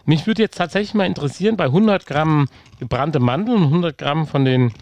Mich 0.05 0.25
würde 0.25 0.41
jetzt 0.41 0.57
tatsächlich 0.57 0.95
mal 0.95 1.05
interessieren, 1.05 1.57
bei 1.57 1.65
100 1.65 2.07
Gramm 2.07 2.47
gebrannte 2.79 3.19
Mandeln 3.19 3.59
und 3.59 3.67
100 3.67 3.97
Gramm 3.97 4.25
von 4.25 4.45
den 4.45 4.73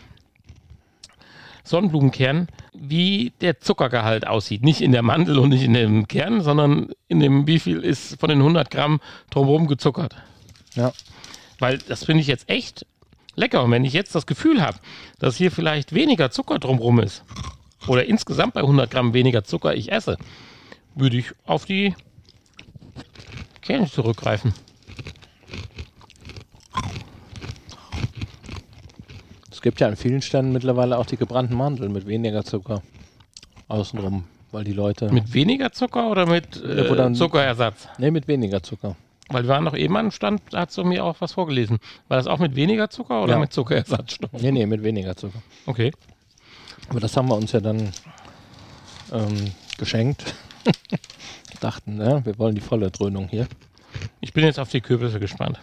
Sonnenblumenkern, 1.66 2.48
wie 2.74 3.34
der 3.42 3.60
Zuckergehalt 3.60 4.26
aussieht. 4.26 4.64
Nicht 4.64 4.82
in 4.82 4.94
der 4.94 5.02
Mandel 5.02 5.38
und 5.38 5.50
nicht 5.50 5.64
in 5.64 5.74
dem 5.74 6.08
Kern, 6.08 6.42
sondern 6.42 6.92
in 7.10 7.20
dem, 7.20 7.48
wie 7.48 7.60
viel 7.60 7.82
ist 7.82 8.20
von 8.20 8.30
den 8.30 8.40
100 8.40 8.72
Gramm 8.72 9.02
drumherum 9.30 9.68
gezuckert. 9.68 10.16
Ja. 10.76 10.94
Weil 11.60 11.80
das 11.80 12.06
finde 12.06 12.22
ich 12.22 12.28
jetzt 12.28 12.50
echt 12.50 12.86
lecker. 13.36 13.64
Und 13.64 13.72
wenn 13.72 13.86
ich 13.86 13.94
jetzt 13.94 14.16
das 14.16 14.26
Gefühl 14.26 14.62
habe, 14.62 14.80
dass 15.20 15.36
hier 15.36 15.52
vielleicht 15.52 15.94
weniger 15.94 16.32
Zucker 16.32 16.60
drumherum 16.60 17.00
ist, 17.02 17.24
oder 17.88 18.06
insgesamt 18.06 18.54
bei 18.54 18.62
100 18.62 18.90
Gramm 18.90 19.14
weniger 19.14 19.44
Zucker 19.44 19.74
ich 19.74 19.92
esse, 19.92 20.18
würde 21.00 21.18
ich 21.18 21.32
auf 21.46 21.66
die 21.66 21.96
Kerne 23.62 23.90
zurückgreifen. 23.90 24.54
Es 29.52 29.62
gibt 29.62 29.80
ja 29.82 29.88
an 29.88 29.96
vielen 29.96 30.22
Stellen 30.22 30.54
mittlerweile 30.54 30.98
auch 30.98 31.06
die 31.06 31.18
gebrannten 31.18 31.56
Mandeln 31.56 31.92
mit 31.92 32.08
weniger 32.08 32.44
Zucker 32.46 32.82
außenrum, 33.68 34.24
weil 34.52 34.64
die 34.64 34.72
Leute. 34.74 35.12
Mit 35.12 35.34
weniger 35.34 35.72
Zucker 35.72 36.10
oder 36.10 36.26
mit 36.26 36.62
äh, 36.64 36.96
dann- 36.96 37.16
Zuckerersatz? 37.16 37.88
nee, 37.98 38.12
mit 38.12 38.28
weniger 38.28 38.64
Zucker. 38.64 38.96
Weil 39.32 39.44
wir 39.44 39.50
waren 39.50 39.64
noch 39.64 39.76
eben 39.76 39.96
am 39.96 40.10
Stand, 40.12 40.42
da 40.52 40.62
hast 40.66 40.76
du 40.78 40.84
mir 40.84 41.04
auch 41.06 41.18
was 41.20 41.34
vorgelesen. 41.34 41.78
War 42.08 42.18
das 42.18 42.26
auch 42.26 42.40
mit 42.40 42.56
weniger 42.56 42.90
Zucker 42.90 43.22
oder 43.22 43.34
Ja. 43.34 43.40
mit 43.40 43.54
Zuckerersatzstoff? 43.54 44.32
Nee, 44.42 44.52
nee, 44.52 44.66
mit 44.66 44.82
weniger 44.82 45.16
Zucker. 45.16 45.40
Okay. 45.68 45.92
Aber 46.90 47.00
das 47.00 47.16
haben 47.16 47.28
wir 47.28 47.36
uns 47.36 47.52
ja 47.52 47.60
dann 47.60 47.92
ähm, 49.12 49.52
geschenkt. 49.78 50.34
Dachten, 51.60 51.96
ne, 51.96 52.22
wir 52.26 52.38
wollen 52.38 52.56
die 52.56 52.62
volle 52.62 52.92
Dröhnung 52.92 53.28
hier. 53.28 53.48
Ich 54.22 54.34
bin 54.34 54.44
jetzt 54.44 54.60
auf 54.60 54.70
die 54.70 54.82
Kürbisse 54.82 55.20
gespannt. 55.20 55.60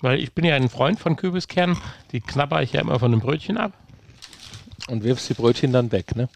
Weil 0.00 0.20
ich 0.20 0.32
bin 0.32 0.44
ja 0.44 0.54
ein 0.54 0.68
Freund 0.68 1.00
von 1.00 1.16
Kürbiskernen. 1.16 1.76
Die 2.12 2.20
knabber 2.20 2.62
ich 2.62 2.72
ja 2.72 2.80
immer 2.80 2.98
von 2.98 3.10
dem 3.10 3.20
Brötchen 3.20 3.56
ab. 3.56 3.72
Und 4.88 5.02
wirfst 5.02 5.28
die 5.28 5.34
Brötchen 5.34 5.72
dann 5.72 5.90
weg, 5.90 6.14
ne? 6.14 6.28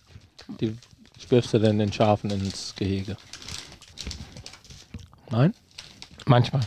Die 0.60 0.76
wirfst 1.28 1.54
du 1.54 1.58
dann 1.58 1.78
den 1.78 1.92
Schafen 1.92 2.30
ins 2.30 2.74
Gehege. 2.74 3.16
Nein? 5.30 5.54
Manchmal. 6.26 6.62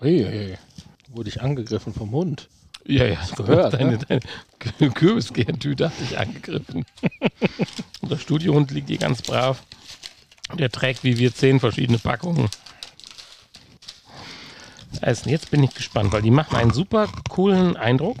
Uiuiui. 0.00 0.58
Wurde 1.08 1.28
ich 1.28 1.40
angegriffen 1.40 1.94
vom 1.94 2.10
Hund. 2.10 2.48
Ja, 2.88 3.04
ja, 3.04 3.18
gehört, 3.36 3.74
Deine, 3.74 3.98
ne? 4.08 4.20
deine 4.78 4.92
Kürbiskernetüte 4.92 5.86
hat 5.86 6.00
dich 6.00 6.18
angegriffen. 6.18 6.84
Unser 8.00 8.18
Studiohund 8.18 8.70
liegt 8.70 8.88
hier 8.88 8.98
ganz 8.98 9.22
brav. 9.22 9.62
Der 10.54 10.70
trägt 10.70 11.02
wie 11.02 11.18
wir 11.18 11.34
zehn 11.34 11.58
verschiedene 11.58 11.98
Packungen. 11.98 12.48
Also 15.00 15.28
jetzt 15.28 15.50
bin 15.50 15.64
ich 15.64 15.74
gespannt, 15.74 16.12
weil 16.12 16.22
die 16.22 16.30
machen 16.30 16.56
einen 16.56 16.72
super 16.72 17.08
coolen 17.28 17.76
Eindruck. 17.76 18.18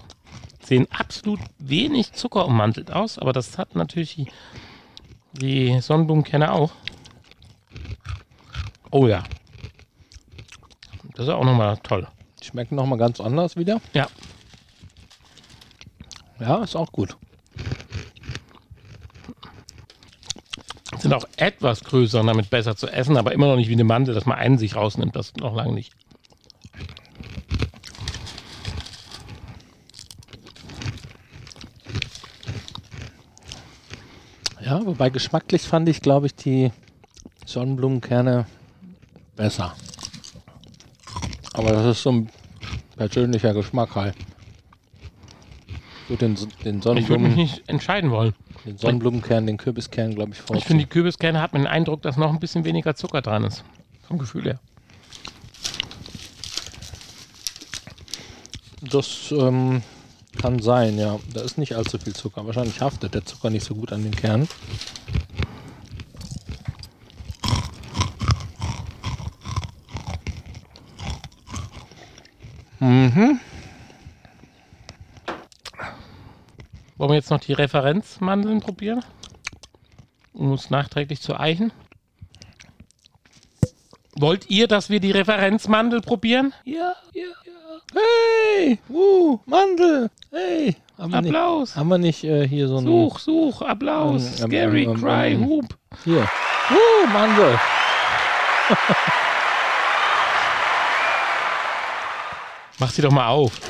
Sehen 0.64 0.88
absolut 0.90 1.38
wenig 1.58 2.12
Zucker 2.12 2.44
ummantelt 2.44 2.90
aus, 2.90 3.18
aber 3.18 3.32
das 3.32 3.56
hat 3.58 3.76
natürlich 3.76 4.16
die, 4.16 4.26
die 5.32 5.80
Sonnenblumenkerne 5.80 6.52
auch. 6.52 6.72
Oh 8.90 9.06
ja. 9.06 9.22
Das 11.14 11.26
ist 11.26 11.32
auch 11.32 11.44
nochmal 11.44 11.78
toll. 11.78 12.08
Die 12.42 12.46
schmecken 12.46 12.74
nochmal 12.74 12.98
ganz 12.98 13.20
anders 13.20 13.56
wieder. 13.56 13.80
Ja, 13.94 14.08
Ja, 16.40 16.62
ist 16.62 16.76
auch 16.76 16.92
gut. 16.92 17.16
sind 21.06 21.14
auch 21.14 21.28
etwas 21.36 21.84
größer 21.84 22.20
und 22.20 22.26
damit 22.26 22.50
besser 22.50 22.76
zu 22.76 22.88
essen, 22.88 23.16
aber 23.16 23.32
immer 23.32 23.46
noch 23.46 23.56
nicht 23.56 23.68
wie 23.68 23.74
eine 23.74 23.84
Mandel, 23.84 24.14
dass 24.14 24.26
man 24.26 24.38
einen 24.38 24.58
sich 24.58 24.74
rausnimmt. 24.74 25.14
Das 25.14 25.32
noch 25.36 25.54
lange 25.54 25.72
nicht. 25.72 25.92
Ja, 34.60 34.84
wobei 34.84 35.10
geschmacklich 35.10 35.62
fand 35.62 35.88
ich, 35.88 36.00
glaube 36.00 36.26
ich, 36.26 36.34
die 36.34 36.72
Sonnenblumenkerne 37.44 38.46
besser. 39.36 39.76
Aber 41.52 41.70
das 41.70 41.86
ist 41.86 42.02
so 42.02 42.10
ein 42.10 42.30
persönlicher 42.96 43.54
Geschmack 43.54 43.94
halt. 43.94 44.16
Ich 46.08 46.10
würde 46.10 46.28
den, 46.28 46.36
den, 46.64 46.78
Ich 46.78 46.84
würde 46.84 46.94
mich 46.94 47.06
Sonnenblumen, 47.08 47.34
nicht 47.34 47.68
entscheiden 47.68 48.12
wollen. 48.12 48.32
den 48.64 48.78
Sonnenblumenkern, 48.78 49.44
den 49.44 49.56
Kürbiskern, 49.56 50.14
glaube 50.14 50.32
ich, 50.34 50.56
Ich 50.56 50.64
finde, 50.64 50.84
die. 50.84 50.88
Kürbiskerne 50.88 51.40
hat 51.40 51.52
man 51.52 51.62
den 51.62 51.66
Eindruck, 51.66 52.02
dass 52.02 52.16
noch 52.16 52.32
ein 52.32 52.38
bisschen 52.38 52.64
weniger 52.64 52.94
Zucker 52.94 53.22
dran 53.22 53.42
ist. 53.42 53.64
Vom 54.06 54.18
Gefühl 54.18 54.44
her. 54.44 54.60
Das 58.82 59.32
ähm, 59.36 59.82
kann 60.40 60.60
sein, 60.62 60.96
ja. 60.96 61.18
Da 61.34 61.40
ist 61.40 61.58
nicht 61.58 61.74
allzu 61.74 61.98
viel 61.98 62.14
Zucker. 62.14 62.46
Wahrscheinlich 62.46 62.80
haftet 62.80 63.14
der 63.14 63.24
Zucker 63.24 63.50
nicht 63.50 63.64
so 63.64 63.74
gut 63.74 63.92
an 63.92 64.04
den 64.04 64.14
Kernen. 64.14 64.48
Mhm. 72.80 73.40
Wollen 76.96 77.10
wir 77.10 77.16
jetzt 77.16 77.30
noch 77.30 77.40
die 77.40 77.52
Referenzmandeln 77.52 78.60
probieren? 78.60 79.04
Um 80.32 80.52
uns 80.52 80.70
nachträglich 80.70 81.20
zu 81.20 81.38
eichen. 81.38 81.72
Wollt 84.18 84.48
ihr, 84.48 84.66
dass 84.66 84.88
wir 84.88 84.98
die 85.00 85.10
Referenzmandel 85.10 86.00
probieren? 86.00 86.54
Ja, 86.64 86.94
ja, 87.12 87.26
ja. 87.44 87.52
Hey, 87.92 88.78
uh, 88.88 89.38
Mandel. 89.44 90.10
Hey. 90.30 90.74
Haben 90.96 91.12
wir 91.12 91.20
nicht, 91.20 91.34
Applaus. 91.34 91.76
haben 91.76 91.88
wir 91.88 91.98
nicht 91.98 92.24
äh, 92.24 92.48
hier 92.48 92.68
so 92.68 92.78
einen... 92.78 92.86
Such, 92.86 93.18
such, 93.18 93.60
Applaus. 93.60 94.40
Ähm, 94.40 94.48
Scary, 94.48 94.84
ähm, 94.84 94.98
cry, 94.98 95.32
ähm, 95.32 95.46
hoop. 95.46 95.76
Hier. 96.04 96.26
Uh, 96.70 97.06
Mandel. 97.12 97.60
Mach 102.78 102.90
sie 102.90 103.02
doch 103.02 103.12
mal 103.12 103.28
auf. 103.28 103.60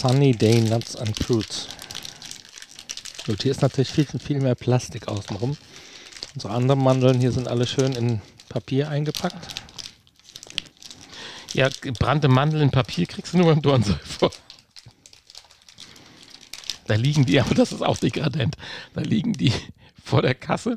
Sunny 0.00 0.32
Day 0.32 0.62
Nuts 0.62 0.96
and 0.96 1.14
Fruits. 1.22 1.68
Gut, 3.26 3.42
hier 3.42 3.50
ist 3.50 3.60
natürlich 3.60 3.90
viel, 3.90 4.06
viel 4.06 4.40
mehr 4.40 4.54
Plastik 4.54 5.08
außenrum. 5.08 5.58
Unsere 6.34 6.54
anderen 6.54 6.82
Mandeln 6.82 7.20
hier 7.20 7.32
sind 7.32 7.48
alle 7.48 7.66
schön 7.66 7.92
in 7.92 8.22
Papier 8.48 8.88
eingepackt. 8.88 9.46
Ja, 11.52 11.68
gebrannte 11.82 12.28
Mandeln 12.28 12.62
in 12.62 12.70
Papier 12.70 13.04
kriegst 13.04 13.34
du 13.34 13.36
nur 13.36 13.48
beim 13.48 13.60
Dornsäufer. 13.60 14.30
Da 16.86 16.94
liegen 16.94 17.26
die, 17.26 17.38
aber 17.38 17.54
das 17.54 17.70
ist 17.70 17.82
auch 17.82 17.98
dekadent. 17.98 18.56
Da 18.94 19.02
liegen 19.02 19.34
die 19.34 19.52
vor 20.02 20.22
der 20.22 20.34
Kasse 20.34 20.76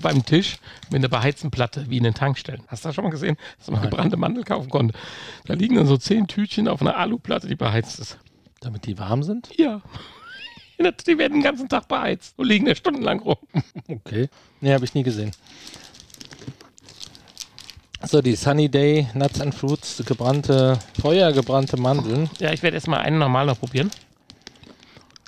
beim 0.00 0.24
Tisch 0.24 0.56
mit 0.90 1.00
einer 1.00 1.08
beheizten 1.08 1.50
Platte, 1.50 1.84
wie 1.88 1.98
in 1.98 2.04
den 2.04 2.14
Tankstellen. 2.14 2.62
Hast 2.68 2.84
du 2.84 2.88
das 2.88 2.94
schon 2.94 3.04
mal 3.04 3.10
gesehen, 3.10 3.36
dass 3.58 3.70
man 3.70 3.82
gebrannte 3.82 4.16
Mandel 4.16 4.44
kaufen 4.44 4.70
konnte? 4.70 4.94
Da 5.46 5.54
liegen 5.54 5.76
dann 5.76 5.86
so 5.86 5.96
zehn 5.96 6.26
Tütchen 6.26 6.68
auf 6.68 6.80
einer 6.80 6.96
Aluplatte, 6.96 7.48
die 7.48 7.56
beheizt 7.56 7.98
ist. 7.98 8.18
Damit 8.60 8.86
die 8.86 8.98
warm 8.98 9.22
sind? 9.22 9.50
Ja. 9.56 9.82
Die 11.06 11.16
werden 11.16 11.34
den 11.34 11.42
ganzen 11.44 11.68
Tag 11.68 11.86
beheizt 11.86 12.36
und 12.36 12.48
liegen 12.48 12.66
da 12.66 12.74
stundenlang 12.74 13.20
rum. 13.20 13.36
Okay. 13.86 14.28
Nee, 14.60 14.72
habe 14.74 14.84
ich 14.84 14.94
nie 14.94 15.04
gesehen. 15.04 15.30
So, 18.04 18.20
die 18.20 18.34
Sunny 18.34 18.68
Day 18.68 19.06
Nuts 19.14 19.40
and 19.40 19.54
Fruits, 19.54 20.02
gebrannte, 20.04 20.80
feuergebrannte 21.00 21.76
Mandeln. 21.76 22.28
Ja, 22.40 22.52
ich 22.52 22.64
werde 22.64 22.74
erstmal 22.74 23.00
einen 23.00 23.18
normal 23.18 23.46
noch 23.46 23.60
probieren. 23.60 23.92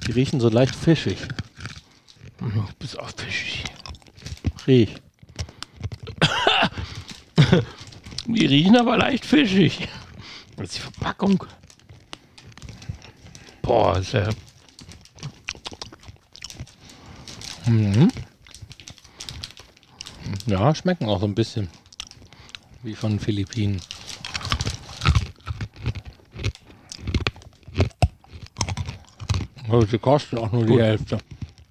Die 0.06 0.12
riechen 0.12 0.40
so 0.40 0.48
leicht 0.48 0.74
fischig. 0.74 1.18
Mhm, 2.40 2.66
Bis 2.80 2.96
auf 2.96 3.14
fischig. 3.16 3.64
Riech. 4.66 4.94
Die 8.26 8.46
riechen 8.46 8.76
aber 8.76 8.96
leicht 8.96 9.24
fischig. 9.24 9.88
Das 10.56 10.68
ist 10.68 10.76
die 10.76 10.80
Verpackung. 10.80 11.44
Boah, 13.62 13.98
ist 13.98 14.12
ja. 14.12 14.28
Mhm. 17.66 18.10
Ja, 20.46 20.74
schmecken 20.74 21.08
auch 21.08 21.20
so 21.20 21.26
ein 21.26 21.34
bisschen. 21.34 21.68
Wie 22.82 22.94
von 22.94 23.18
Philippinen. 23.18 23.80
Also 29.68 29.86
sie 29.86 29.98
kosten 29.98 30.38
auch 30.38 30.52
nur 30.52 30.66
Gut. 30.66 30.78
die 30.78 30.82
Hälfte. 30.82 31.18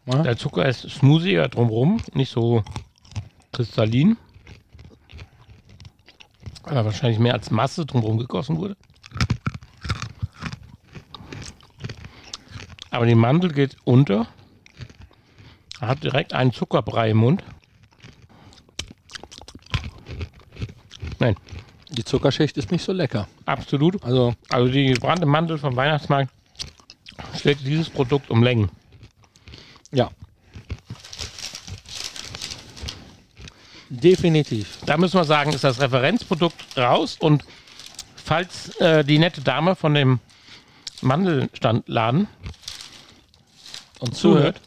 Ja? 0.07 0.23
Der 0.23 0.37
Zucker 0.37 0.65
ist 0.67 0.89
smoothiger 0.89 1.47
drumherum, 1.47 2.01
nicht 2.13 2.31
so 2.31 2.63
kristallin. 3.53 4.17
Weil 6.63 6.77
er 6.77 6.85
wahrscheinlich 6.85 7.19
mehr 7.19 7.33
als 7.33 7.51
Masse 7.51 7.85
drumherum 7.85 8.17
gegossen 8.17 8.57
wurde. 8.57 8.75
Aber 12.89 13.05
die 13.05 13.15
Mandel 13.15 13.51
geht 13.51 13.75
unter. 13.85 14.27
Er 15.79 15.87
hat 15.89 16.03
direkt 16.03 16.33
einen 16.33 16.53
Zuckerbrei 16.53 17.09
im 17.11 17.17
Mund. 17.17 17.43
Nein, 21.19 21.35
Die 21.89 22.03
Zuckerschicht 22.03 22.57
ist 22.57 22.71
nicht 22.71 22.83
so 22.83 22.91
lecker. 22.91 23.27
Absolut. 23.45 24.01
Also, 24.03 24.33
Also 24.49 24.71
die 24.71 24.87
gebrannte 24.87 25.25
Mandel 25.25 25.57
vom 25.57 25.75
Weihnachtsmarkt 25.75 26.31
schlägt 27.39 27.61
dieses 27.65 27.89
Produkt 27.89 28.29
um 28.29 28.41
Längen. 28.43 28.69
ja. 29.91 30.09
Definitiv. 34.01 34.79
Da 34.87 34.97
müssen 34.97 35.19
wir 35.19 35.23
sagen, 35.23 35.53
ist 35.53 35.63
das 35.63 35.79
Referenzprodukt 35.79 36.55
raus 36.75 37.15
und 37.19 37.43
falls 38.15 38.75
äh, 38.77 39.03
die 39.03 39.19
nette 39.19 39.41
Dame 39.41 39.75
von 39.75 39.93
dem 39.93 40.19
Mandelstandladen 41.01 42.27
Und 43.99 44.15
zuhört, 44.15 44.59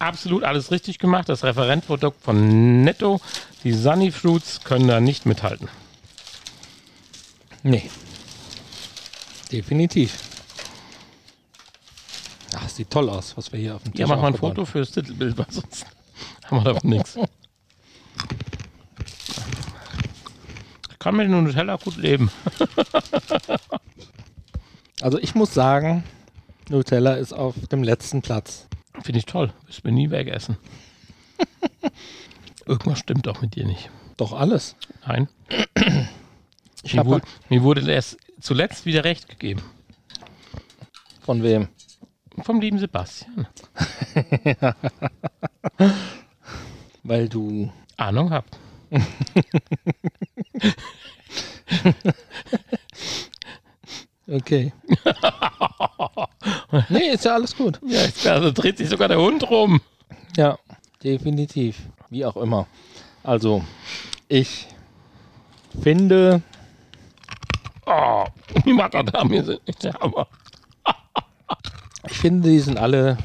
absolut 0.00 0.42
alles 0.42 0.72
richtig 0.72 0.98
gemacht. 0.98 1.28
Das 1.28 1.44
Referenzprodukt 1.44 2.20
von 2.24 2.82
Netto, 2.82 3.20
die 3.62 3.72
Sunny 3.72 4.10
Fruits, 4.10 4.64
können 4.64 4.88
da 4.88 5.00
nicht 5.00 5.26
mithalten. 5.26 5.68
Nee. 7.62 7.88
Definitiv. 9.52 10.18
Ach, 12.56 12.68
sieht 12.68 12.90
toll 12.90 13.08
aus, 13.10 13.36
was 13.36 13.52
wir 13.52 13.60
hier 13.60 13.76
auf 13.76 13.82
dem 13.84 13.92
Tisch 13.92 14.00
Ja, 14.00 14.08
mach 14.08 14.20
mal 14.20 14.28
ein 14.28 14.36
Foto 14.36 14.64
fürs 14.64 14.90
Titelbild, 14.90 15.38
weil 15.38 15.46
sonst 15.50 15.86
haben 16.46 16.64
wir 16.64 16.72
davon 16.72 16.90
nichts. 16.90 17.16
Kann 21.04 21.16
mit 21.16 21.28
Nutella 21.28 21.76
gut 21.76 21.96
leben. 21.98 22.30
Also 25.00 25.18
ich 25.18 25.34
muss 25.34 25.52
sagen, 25.52 26.02
Nutella 26.70 27.14
ist 27.14 27.34
auf 27.34 27.54
dem 27.70 27.82
letzten 27.82 28.22
Platz. 28.22 28.68
Finde 29.02 29.18
ich 29.18 29.26
toll. 29.26 29.52
Wirst 29.66 29.84
mir 29.84 29.92
nie 29.92 30.10
wegessen. 30.10 30.56
Irgendwas 32.66 33.00
stimmt 33.00 33.28
auch 33.28 33.42
mit 33.42 33.54
dir 33.54 33.66
nicht. 33.66 33.90
Doch 34.16 34.32
alles. 34.32 34.76
Nein. 35.06 35.28
Ich 36.82 36.94
Mir, 36.94 37.04
wurde, 37.06 37.26
mir 37.50 37.62
wurde 37.62 37.90
erst 37.90 38.18
zuletzt 38.40 38.86
wieder 38.86 39.04
recht 39.04 39.28
gegeben. 39.28 39.62
von 41.20 41.42
wem? 41.42 41.68
Vom 42.42 42.60
lieben 42.60 42.78
Sebastian. 42.78 43.46
Weil 47.02 47.28
du 47.28 47.72
Ahnung 47.96 48.30
habt. 48.30 48.58
okay. 54.28 54.72
nee, 56.88 57.10
ist 57.10 57.24
ja 57.24 57.34
alles 57.34 57.56
gut. 57.56 57.80
Ja, 57.86 58.02
jetzt 58.02 58.26
also 58.26 58.50
dreht 58.50 58.78
sich 58.78 58.88
sogar 58.88 59.08
der 59.08 59.18
Hund 59.18 59.48
rum. 59.50 59.80
Ja, 60.36 60.58
definitiv. 61.02 61.78
Wie 62.10 62.24
auch 62.24 62.36
immer. 62.36 62.66
Also, 63.22 63.64
ich 64.28 64.66
finde, 65.82 66.42
Oh, 67.86 68.24
die 68.64 68.72
Macadamia 68.72 69.42
sind 69.42 69.66
nicht 69.66 69.84
der 69.84 69.92
Hammer. 69.94 70.26
ich 72.08 72.16
finde, 72.16 72.48
die 72.48 72.60
sind 72.60 72.78
alle 72.78 73.18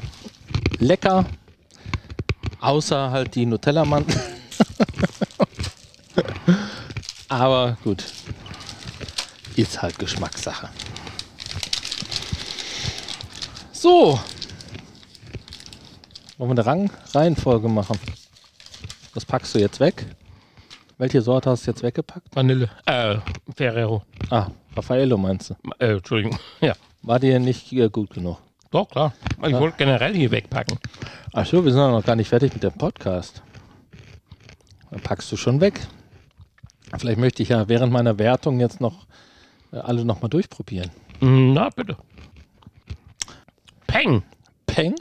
lecker. 0.78 1.24
Außer 2.60 3.10
halt 3.10 3.34
die 3.34 3.46
Nutella-Mandeln. 3.46 4.20
Aber 7.30 7.78
gut. 7.84 8.04
Ist 9.56 9.80
halt 9.80 9.98
Geschmackssache. 9.98 10.68
So. 13.72 14.18
Wollen 16.36 16.50
wir 16.50 16.58
eine 16.58 16.66
Rang 16.66 16.90
Reihenfolge 17.14 17.68
machen? 17.68 17.98
Was 19.14 19.24
packst 19.24 19.54
du 19.54 19.58
jetzt 19.60 19.78
weg? 19.80 20.06
Welche 20.98 21.22
Sorte 21.22 21.50
hast 21.50 21.66
du 21.66 21.70
jetzt 21.70 21.82
weggepackt? 21.82 22.34
Vanille. 22.34 22.68
Äh, 22.86 23.16
Ferrero. 23.56 24.02
Ah, 24.28 24.48
Raffaello 24.76 25.16
meinst 25.16 25.50
du? 25.50 25.54
Äh, 25.78 25.92
Entschuldigung. 25.96 26.38
Ja. 26.60 26.74
War 27.02 27.18
dir 27.18 27.38
nicht 27.38 27.72
äh, 27.72 27.88
gut 27.88 28.10
genug? 28.10 28.38
Doch, 28.70 28.88
klar. 28.88 29.14
Ich 29.42 29.52
wollte 29.54 29.78
generell 29.78 30.14
hier 30.14 30.30
wegpacken. 30.30 30.78
Ach 31.32 31.46
so, 31.46 31.64
wir 31.64 31.72
sind 31.72 31.80
doch 31.80 31.90
noch 31.92 32.04
gar 32.04 32.16
nicht 32.16 32.28
fertig 32.28 32.52
mit 32.52 32.62
dem 32.62 32.72
Podcast. 32.72 33.42
Dann 34.90 35.00
packst 35.00 35.30
du 35.32 35.36
schon 35.36 35.60
weg. 35.60 35.80
Vielleicht 36.98 37.18
möchte 37.18 37.42
ich 37.42 37.50
ja 37.50 37.68
während 37.68 37.92
meiner 37.92 38.18
Wertung 38.18 38.60
jetzt 38.60 38.80
noch 38.80 39.06
äh, 39.72 39.78
alle 39.78 40.04
nochmal 40.04 40.28
durchprobieren. 40.28 40.90
Mm, 41.20 41.52
Na, 41.52 41.70
bitte. 41.70 41.96
Peng. 43.86 44.22
Peng? 44.66 44.94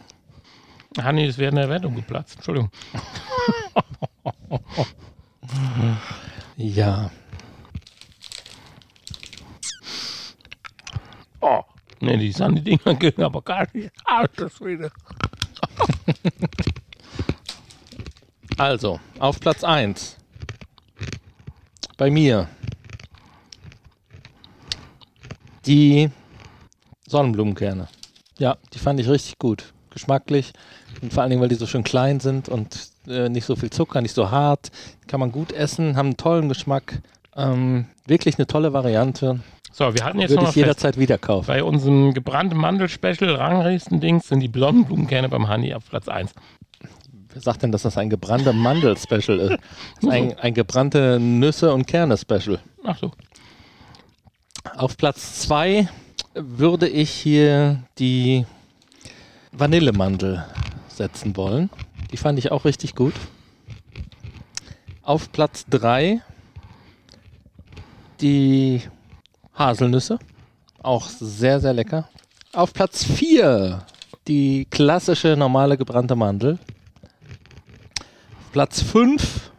Hanni 0.98 1.26
ist 1.26 1.38
während 1.38 1.58
der 1.58 1.70
Wertung 1.70 1.96
geplatzt. 1.96 2.36
Entschuldigung. 2.36 2.72
Ja. 6.58 7.12
Oh. 11.42 11.62
Ne, 12.02 12.18
die 12.18 12.32
Sandy-Dinger 12.32 12.96
gehen 13.00 13.24
aber 13.24 13.42
gar 13.42 13.68
nicht. 13.74 13.92
Alter 14.06 14.50
Schwede. 14.50 14.92
Also, 18.58 19.00
auf 19.20 19.40
Platz 19.40 19.64
1. 19.64 20.18
Bei 22.00 22.10
mir. 22.10 22.48
Die 25.66 26.10
Sonnenblumenkerne. 27.06 27.90
Ja, 28.38 28.56
die 28.74 28.80
fand 28.80 29.02
ich 29.02 29.10
richtig 29.10 29.38
gut. 29.38 29.74
Geschmacklich. 29.90 30.54
Und 31.02 31.12
vor 31.12 31.24
allen 31.24 31.30
Dingen, 31.30 31.42
weil 31.42 31.50
die 31.50 31.56
so 31.56 31.68
schön 31.68 31.84
klein 31.84 32.22
sind 32.22 32.48
und 32.48 32.88
äh, 33.06 33.28
nicht 33.28 33.44
so 33.44 33.58
viel 33.58 33.70
Zucker, 33.70 34.00
nicht 34.00 34.16
so 34.16 34.32
hart. 34.32 34.72
Kann 35.08 35.20
man 35.20 35.34
gut 35.34 35.52
essen, 35.52 35.98
haben 35.98 36.08
einen 36.08 36.18
tollen 36.18 36.48
Geschmack. 36.48 37.02
Ähm, 37.36 37.88
wirklich 38.08 38.38
eine 38.38 38.48
tolle 38.48 38.72
Variante. 38.72 39.42
So, 39.74 39.94
wir 39.94 40.06
hatten 40.06 40.22
jetzt 40.22 40.30
Würde 40.30 40.44
noch 40.44 40.50
ich 40.52 40.56
jederzeit 40.56 40.98
wieder 40.98 41.18
kaufen. 41.18 41.48
bei 41.48 41.66
unserem 41.66 42.14
gebrannten 42.14 42.58
Mandel-Special 42.58 43.36
Ranglisten-Dings 43.36 44.26
sind 44.30 44.40
die 44.40 44.48
blonden 44.48 44.86
Blumenkerne 44.86 45.28
beim 45.28 45.50
Hanni 45.50 45.74
auf 45.74 45.90
Platz 45.90 46.08
1. 46.08 46.34
Wer 47.32 47.42
sagt 47.42 47.62
denn, 47.62 47.72
dass 47.72 47.84
das 47.84 47.98
ein 47.98 48.10
gebrannter 48.10 48.54
Mandel-Special 48.54 49.40
ist? 49.40 49.52
Das 49.52 50.04
ist 50.04 50.10
ein, 50.10 50.38
ein 50.40 50.54
gebrannte 50.54 51.20
Nüsse- 51.20 51.74
und 51.74 51.86
Kerne-Special. 51.86 52.60
Ach 52.84 52.98
so. 52.98 53.12
Auf 54.76 54.98
Platz 54.98 55.42
2 55.42 55.88
würde 56.34 56.88
ich 56.88 57.12
hier 57.12 57.84
die 57.98 58.46
Vanillemandel 59.52 60.46
setzen 60.88 61.36
wollen. 61.38 61.70
Die 62.12 62.18
fand 62.18 62.40
ich 62.40 62.52
auch 62.52 62.66
richtig 62.66 62.96
gut. 62.96 63.14
Auf 65.04 65.32
Platz 65.32 65.66
3 65.70 66.22
die 68.22 68.82
Haselnüsse. 69.54 70.20
Auch 70.82 71.08
sehr, 71.08 71.60
sehr 71.60 71.74
lecker. 71.74 72.10
Auf 72.54 72.74
Platz 72.74 73.04
4 73.04 73.86
die 74.28 74.66
klassische 74.70 75.36
normale 75.36 75.78
gebrannte 75.78 76.16
Mandel. 76.16 76.60
Platz 78.52 78.82
5 78.82 79.52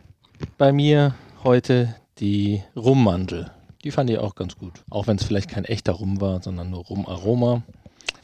bei 0.58 0.72
mir 0.72 1.14
heute 1.44 1.94
die 2.18 2.64
Rummandel. 2.74 3.52
Die 3.84 3.92
fand 3.92 4.10
ich 4.10 4.18
auch 4.18 4.34
ganz 4.34 4.56
gut. 4.56 4.82
Auch 4.90 5.06
wenn 5.06 5.16
es 5.16 5.22
vielleicht 5.22 5.48
kein 5.48 5.64
echter 5.64 5.92
Rum 5.92 6.20
war, 6.20 6.42
sondern 6.42 6.70
nur 6.70 6.84
Rumaroma. 6.84 7.62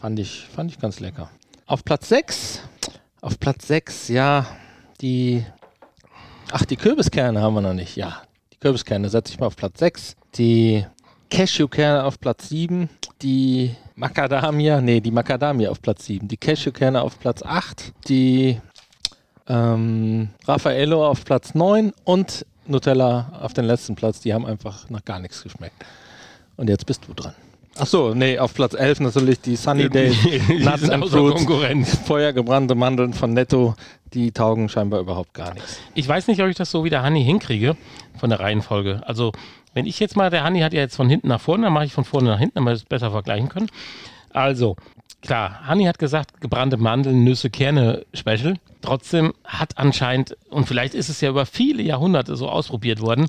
Fand 0.00 0.18
ich, 0.18 0.48
fand 0.52 0.72
ich 0.72 0.81
ganz 0.81 0.98
lecker. 0.98 1.31
Auf 1.66 1.85
Platz 1.85 2.09
6. 2.09 2.62
Auf 3.20 3.38
Platz 3.38 3.68
6, 3.68 4.09
ja, 4.09 4.44
die. 5.00 5.46
Ach, 6.50 6.64
die 6.64 6.76
Kürbiskerne 6.76 7.40
haben 7.40 7.55
wir 7.55 7.61
noch 7.61 7.72
nicht. 7.72 7.94
Ja, 7.96 8.22
die 8.52 8.59
Kürbiskerne 8.59 9.09
setze 9.09 9.35
ich 9.35 9.38
mal 9.38 9.46
auf 9.46 9.57
Platz 9.57 9.79
6. 9.79 10.16
Die 10.35 10.85
Cashewkerne 11.31 12.02
auf 12.02 12.18
Platz 12.18 12.48
7. 12.48 12.88
Die 13.22 13.74
Macadamia, 13.94 14.81
nee, 14.81 15.00
die 15.00 15.12
Macadamia 15.12 15.70
auf 15.70 15.81
Platz 15.81 16.07
7. 16.07 16.26
Die 16.26 16.37
Cashewkerne 16.37 17.02
auf 17.02 17.20
Platz 17.20 17.42
8. 17.44 17.92
Die 18.09 18.61
ähm, 19.48 20.28
Raffaello 20.46 21.06
auf 21.06 21.24
Platz 21.24 21.54
9 21.54 21.92
und 22.04 22.46
Nutella 22.66 23.32
auf 23.40 23.52
den 23.52 23.64
letzten 23.64 23.94
Platz. 23.94 24.20
Die 24.20 24.35
haben 24.35 24.46
einfach 24.46 24.88
nach 24.90 25.04
gar 25.04 25.20
nichts 25.20 25.42
geschmeckt. 25.42 25.85
Und 26.56 26.68
jetzt 26.68 26.87
bist 26.87 27.06
du 27.06 27.14
dran. 27.14 27.35
Ach 27.78 27.87
so, 27.87 28.14
nee, 28.14 28.38
auf 28.38 28.55
Platz 28.55 28.72
11 28.72 29.01
natürlich 29.01 29.40
die 29.40 29.55
Sunny 29.57 29.90
Die 29.90 30.09
Nuts 30.64 30.88
and 30.88 31.05
außer 31.05 31.18
Fruits. 31.18 31.44
Konkurrenz. 31.44 31.99
Feuergebrannte 32.07 32.74
Mandeln 32.74 33.12
von 33.12 33.34
Netto. 33.34 33.74
Die 34.14 34.32
taugen 34.32 34.70
scheinbar 34.70 35.01
überhaupt 35.01 35.34
gar 35.34 35.53
nichts. 35.53 35.78
Ich 35.94 36.09
weiß 36.09 36.28
nicht, 36.28 36.40
ob 36.42 36.49
ich 36.49 36.57
das 36.57 36.70
so 36.70 36.84
wie 36.84 36.90
der 36.90 37.03
Hanni 37.03 37.22
hinkriege 37.22 37.76
von 38.16 38.30
der 38.30 38.40
Reihenfolge. 38.40 39.03
Also, 39.05 39.32
wenn 39.74 39.84
ich 39.84 40.01
jetzt 40.01 40.16
mal, 40.16 40.30
der 40.30 40.42
Hanni 40.42 40.61
hat 40.61 40.72
ja 40.72 40.80
jetzt 40.80 40.97
von 40.97 41.11
hinten 41.11 41.28
nach 41.28 41.40
vorne, 41.40 41.64
dann 41.64 41.72
mache 41.74 41.84
ich 41.84 41.92
von 41.92 42.05
vorne 42.05 42.30
nach 42.30 42.38
hinten, 42.38 42.55
damit 42.55 42.68
wir 42.68 42.74
das 42.74 42.84
besser 42.84 43.11
vergleichen 43.11 43.51
können. 43.51 43.68
Also, 44.30 44.76
klar, 45.27 45.61
Hanni 45.66 45.85
hat 45.85 45.99
gesagt, 45.99 46.41
gebrannte 46.41 46.77
Mandeln, 46.77 47.24
Nüsse, 47.24 47.51
Kerne, 47.51 48.05
Special. 48.14 48.57
Trotzdem 48.83 49.33
hat 49.45 49.79
anscheinend, 49.79 50.37
und 50.51 50.66
vielleicht 50.66 50.95
ist 50.95 51.09
es 51.09 51.20
ja 51.20 51.31
über 51.31 51.47
viele 51.47 51.83
Jahrhunderte 51.83 52.37
so 52.37 52.49
ausprobiert 52.49 53.01
worden, 53.01 53.27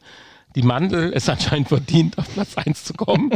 die 0.55 0.61
Mandel 0.61 1.11
es 1.13 1.27
anscheinend 1.29 1.67
verdient, 1.67 2.17
auf 2.17 2.31
Platz 2.33 2.57
1 2.57 2.83
zu 2.83 2.93
kommen. 2.93 3.31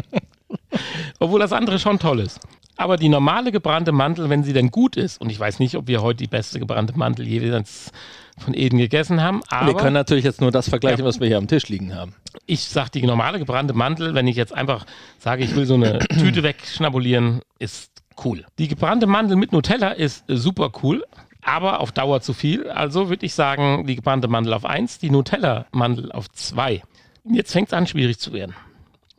Obwohl 1.20 1.40
das 1.40 1.54
andere 1.54 1.80
schon 1.80 2.00
toll 2.00 2.20
ist. 2.20 2.40
Aber 2.78 2.98
die 2.98 3.10
normale 3.10 3.52
gebrannte 3.52 3.92
Mandel, 3.92 4.30
wenn 4.30 4.44
sie 4.44 4.54
denn 4.54 4.72
gut 4.72 4.96
ist, 4.98 5.22
und 5.22 5.30
ich 5.30 5.40
weiß 5.40 5.60
nicht, 5.60 5.76
ob 5.76 5.88
wir 5.88 6.02
heute 6.02 6.18
die 6.18 6.28
beste 6.28 6.60
gebrannte 6.60 6.98
Mandel 6.98 7.28
jeweils 7.28 7.92
von 8.40 8.56
Eden 8.56 8.80
gegessen 8.80 9.22
haben. 9.22 9.42
Aber 9.50 9.68
wir 9.68 9.76
können 9.76 9.94
natürlich 9.94 10.24
jetzt 10.24 10.42
nur 10.42 10.52
das 10.52 10.68
vergleichen, 10.70 11.02
Ja. 11.02 11.06
was 11.06 11.20
wir 11.20 11.28
hier 11.28 11.38
am 11.38 11.48
Tisch 11.48 11.68
liegen 11.70 11.94
haben. 11.94 12.16
ich 12.48 12.62
sage, 12.64 12.90
die 12.92 13.04
normale 13.06 13.38
gebrannte 13.38 13.74
Mandel, 13.74 14.16
wenn 14.16 14.28
ich 14.28 14.36
jetzt 14.36 14.54
einfach 14.54 14.86
sage, 15.20 15.44
ich 15.44 15.56
will 15.56 15.66
so 15.66 15.76
eine 15.76 16.00
Tüte 16.20 16.42
wegschnabulieren, 16.42 17.42
ist 17.60 17.91
cool. 18.24 18.46
Die 18.60 18.68
gebrannte 18.68 19.08
Mandel 19.08 19.38
mit 19.38 19.52
Nutella 19.52 19.90
ist 19.90 20.30
äh, 20.30 20.36
super 20.36 20.72
cool. 20.84 21.06
Aber 21.44 21.80
auf 21.80 21.92
Dauer 21.92 22.22
zu 22.22 22.34
viel. 22.34 22.70
Also 22.70 23.10
würde 23.10 23.26
ich 23.26 23.34
sagen, 23.34 23.88
die 23.88 23.96
gebrannte 23.96 24.28
Mandel 24.28 24.54
auf 24.54 24.64
1, 24.64 25.00
die 25.00 25.10
Nutella-Mandel 25.10 26.12
auf 26.12 26.30
2. 26.30 26.84
Jetzt 27.24 27.52
fängt 27.52 27.70
es 27.70 27.74
an, 27.74 27.88
schwierig 27.88 28.20
zu 28.20 28.32
werden. 28.32 28.56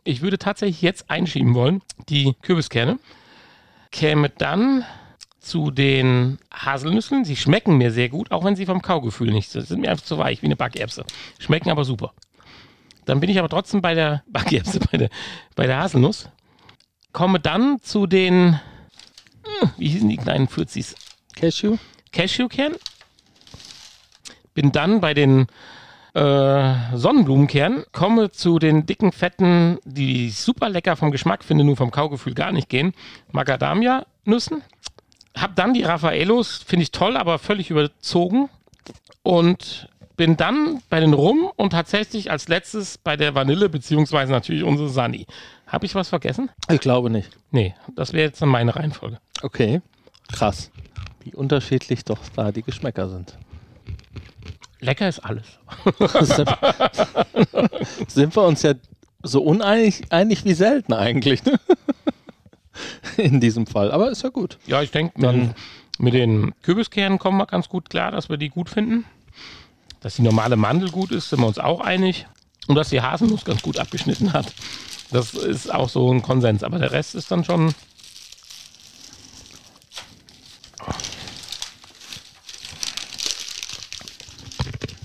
Ich 0.05 0.23
würde 0.23 0.39
tatsächlich 0.39 0.83
jetzt 0.83 1.11
einschieben 1.11 1.55
wollen, 1.55 1.83
die 2.09 2.35
Kürbiskerne. 2.43 2.99
Käme 3.91 4.31
dann 4.31 4.85
zu 5.43 5.71
den 5.71 6.39
Haselnüssen. 6.53 7.25
Sie 7.25 7.37
schmecken 7.37 7.77
mir 7.77 7.91
sehr 7.91 8.09
gut, 8.09 8.31
auch 8.31 8.45
wenn 8.45 8.57
sie 8.57 8.67
vom 8.67 8.83
Kaugefühl 8.83 9.33
nicht 9.33 9.51
sind. 9.51 9.67
Sind 9.67 9.81
mir 9.81 9.91
einfach 9.91 10.05
zu 10.05 10.19
weich, 10.19 10.41
wie 10.43 10.47
eine 10.47 10.57
Backerbse. 10.57 11.05
Schmecken 11.39 11.71
aber 11.71 11.85
super. 11.85 12.13
Dann 13.05 13.21
bin 13.21 13.29
ich 13.29 13.39
aber 13.39 13.49
trotzdem 13.49 13.83
bei 13.83 13.95
der 13.95 14.23
Backerbse, 14.29 14.81
bei 14.81 14.99
der, 14.99 15.11
bei 15.57 15.67
der 15.67 15.79
Haselnuss. 15.79 16.29
Komme 17.13 17.41
dann 17.41 17.79
zu 17.83 18.07
den, 18.07 18.59
wie 19.77 19.89
hießen 19.89 20.09
die 20.09 20.17
kleinen 20.17 20.49
Fürzis? 20.49 20.95
Cashew? 21.35 21.77
Cashewkern. 22.13 22.75
Bin 24.55 24.71
dann 24.73 25.01
bei 25.01 25.15
den 25.15 25.47
äh, 26.15 26.75
Sonnenblumenkernen, 26.95 27.85
komme 27.93 28.31
zu 28.31 28.59
den 28.59 28.85
dicken, 28.85 29.13
fetten, 29.13 29.79
die 29.85 30.27
ich 30.27 30.39
super 30.39 30.69
lecker 30.69 30.97
vom 30.97 31.11
Geschmack 31.11 31.43
finde, 31.43 31.65
nur 31.65 31.77
vom 31.77 31.91
Kaugefühl 31.91 32.35
gar 32.35 32.53
nicht 32.53 32.69
gehen, 32.69 32.93
Macadamia-Nüssen. 33.33 34.63
Hab 35.35 35.57
dann 35.57 35.73
die 35.73 35.83
Raffaellos, 35.83 36.63
finde 36.67 36.83
ich 36.83 36.93
toll, 36.93 37.17
aber 37.17 37.39
völlig 37.39 37.71
überzogen. 37.71 38.51
Und 39.23 39.89
bin 40.17 40.37
dann 40.37 40.83
bei 40.89 41.01
den 41.01 41.13
Rum 41.15 41.51
und 41.57 41.71
tatsächlich 41.71 42.31
als 42.31 42.49
letztes 42.49 42.99
bei 42.99 43.17
der 43.17 43.35
Vanille, 43.35 43.69
beziehungsweise 43.69 44.33
natürlich 44.33 44.63
unsere 44.63 44.89
Sunny. 44.89 45.27
Habe 45.67 45.87
ich 45.87 45.95
was 45.95 46.09
vergessen? 46.09 46.51
Ich 46.71 46.81
glaube 46.81 47.11
nicht. 47.11 47.31
Nee, 47.51 47.75
das 47.95 48.13
wäre 48.13 48.27
jetzt 48.27 48.43
dann 48.43 48.49
meine 48.49 48.77
Reihenfolge. 48.77 49.19
Okay. 49.43 49.81
Krass. 50.31 50.71
Wie 51.25 51.35
unterschiedlich 51.35 52.05
doch 52.05 52.19
da 52.37 52.53
die 52.53 52.63
Geschmäcker 52.63 53.09
sind. 53.09 53.39
Lecker 54.81 55.09
ist 55.09 55.21
alles. 55.21 55.47
sind, 58.09 58.37
wir 58.37 58.43
uns 58.43 58.63
ja 58.63 58.75
so 59.23 59.43
uneinig 59.43 60.03
einig 60.11 60.45
wie 60.45 60.55
selten 60.55 60.93
eigentlich. 60.93 61.45
Ne? 61.45 61.59
In 63.17 63.41
diesem 63.41 63.67
Fall. 63.67 63.93
Aber 63.93 64.11
ist 64.11 64.23
ja 64.23 64.31
gut. 64.31 64.59
Ja, 64.67 64.83
ich 64.83 64.91
denke, 64.91 65.21
mit, 65.21 65.55
mit 65.99 66.15
den 66.15 66.53
Kürbiskernen 66.63 67.19
kommen 67.19 67.39
wir 67.39 67.47
ganz 67.47 67.69
gut 67.69 67.91
klar, 67.91 68.11
dass 68.11 68.29
wir 68.29 68.37
die 68.37 68.49
gut 68.49 68.69
finden. 68.69 69.05
Dass 70.03 70.17
die 70.17 70.23
normale 70.23 70.57
Mandel 70.57 70.91
gut 70.91 71.13
ist, 71.13 71.31
sind 71.31 71.41
wir 71.41 71.47
uns 71.47 71.59
auch 71.59 71.81
einig. 71.81 72.27
Und 72.67 72.75
dass 72.75 72.91
die 72.91 73.01
Haselnuss 73.01 73.45
ganz 73.45 73.63
gut 73.63 73.79
abgeschnitten 73.79 74.33
hat. 74.33 74.53
Das 75.11 75.35
ist 75.35 75.73
auch 75.73 75.89
so 75.89 76.13
ein 76.13 76.23
Konsens. 76.23 76.63
Aber 76.63 76.79
der 76.79 76.93
Rest 76.93 77.15
ist 77.15 77.31
dann 77.31 77.45
schon. 77.45 77.75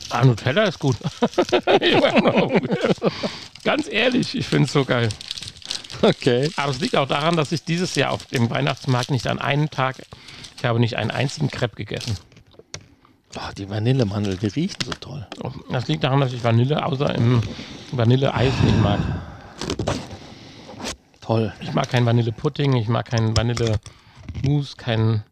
Ah, 0.10 0.24
Nutella 0.24 0.64
ist 0.64 0.80
gut. 0.80 0.95
ganz 3.64 3.88
ehrlich, 3.88 4.36
ich 4.36 4.48
finde 4.48 4.66
es 4.66 4.74
so 4.74 4.86
geil. 4.86 5.10
Okay. 6.02 6.50
Aber 6.56 6.72
es 6.72 6.80
liegt 6.80 6.95
auch 6.95 7.08
daran, 7.08 7.36
dass 7.36 7.52
ich 7.52 7.64
dieses 7.64 7.95
Jahr 7.95 8.12
auf 8.12 8.26
dem 8.28 8.50
Weihnachtsmarkt 8.50 9.12
nicht 9.12 9.28
an 9.28 9.39
einem 9.39 9.70
Tag, 9.70 9.98
ich 10.58 10.66
habe 10.66 10.80
nicht 10.80 10.95
einen 10.95 11.12
einzigen 11.12 11.52
Crepe 11.52 11.76
gegessen. 11.76 12.18
Oh, 13.36 13.52
die 13.58 13.70
Vanillemandel, 13.70 14.38
die 14.38 14.48
riechen 14.48 14.84
so 14.84 14.92
toll. 14.92 15.28
Das 15.70 15.88
liegt 15.88 16.04
daran, 16.04 16.22
dass 16.22 16.34
ich 16.34 16.44
Vanille 16.44 16.84
außer 16.84 17.14
im 17.16 17.42
Vanilleeis 17.92 18.54
nicht 18.64 18.82
mag. 18.82 19.00
Toll. 21.22 21.54
Ich 21.60 21.74
mag 21.74 21.90
kein 21.90 22.06
Vanillepudding, 22.06 22.76
ich 22.78 22.88
mag 22.88 23.06
kein 23.06 23.36
Vanillemousse, 23.36 24.76
kein. 24.78 25.24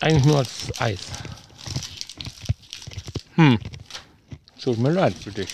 Eigentlich 0.00 0.24
nur 0.24 0.38
als 0.38 0.78
Eis. 0.78 1.00
Tut 4.60 4.78
mir 4.78 4.90
leid 4.90 5.14
für 5.14 5.32
dich. 5.32 5.48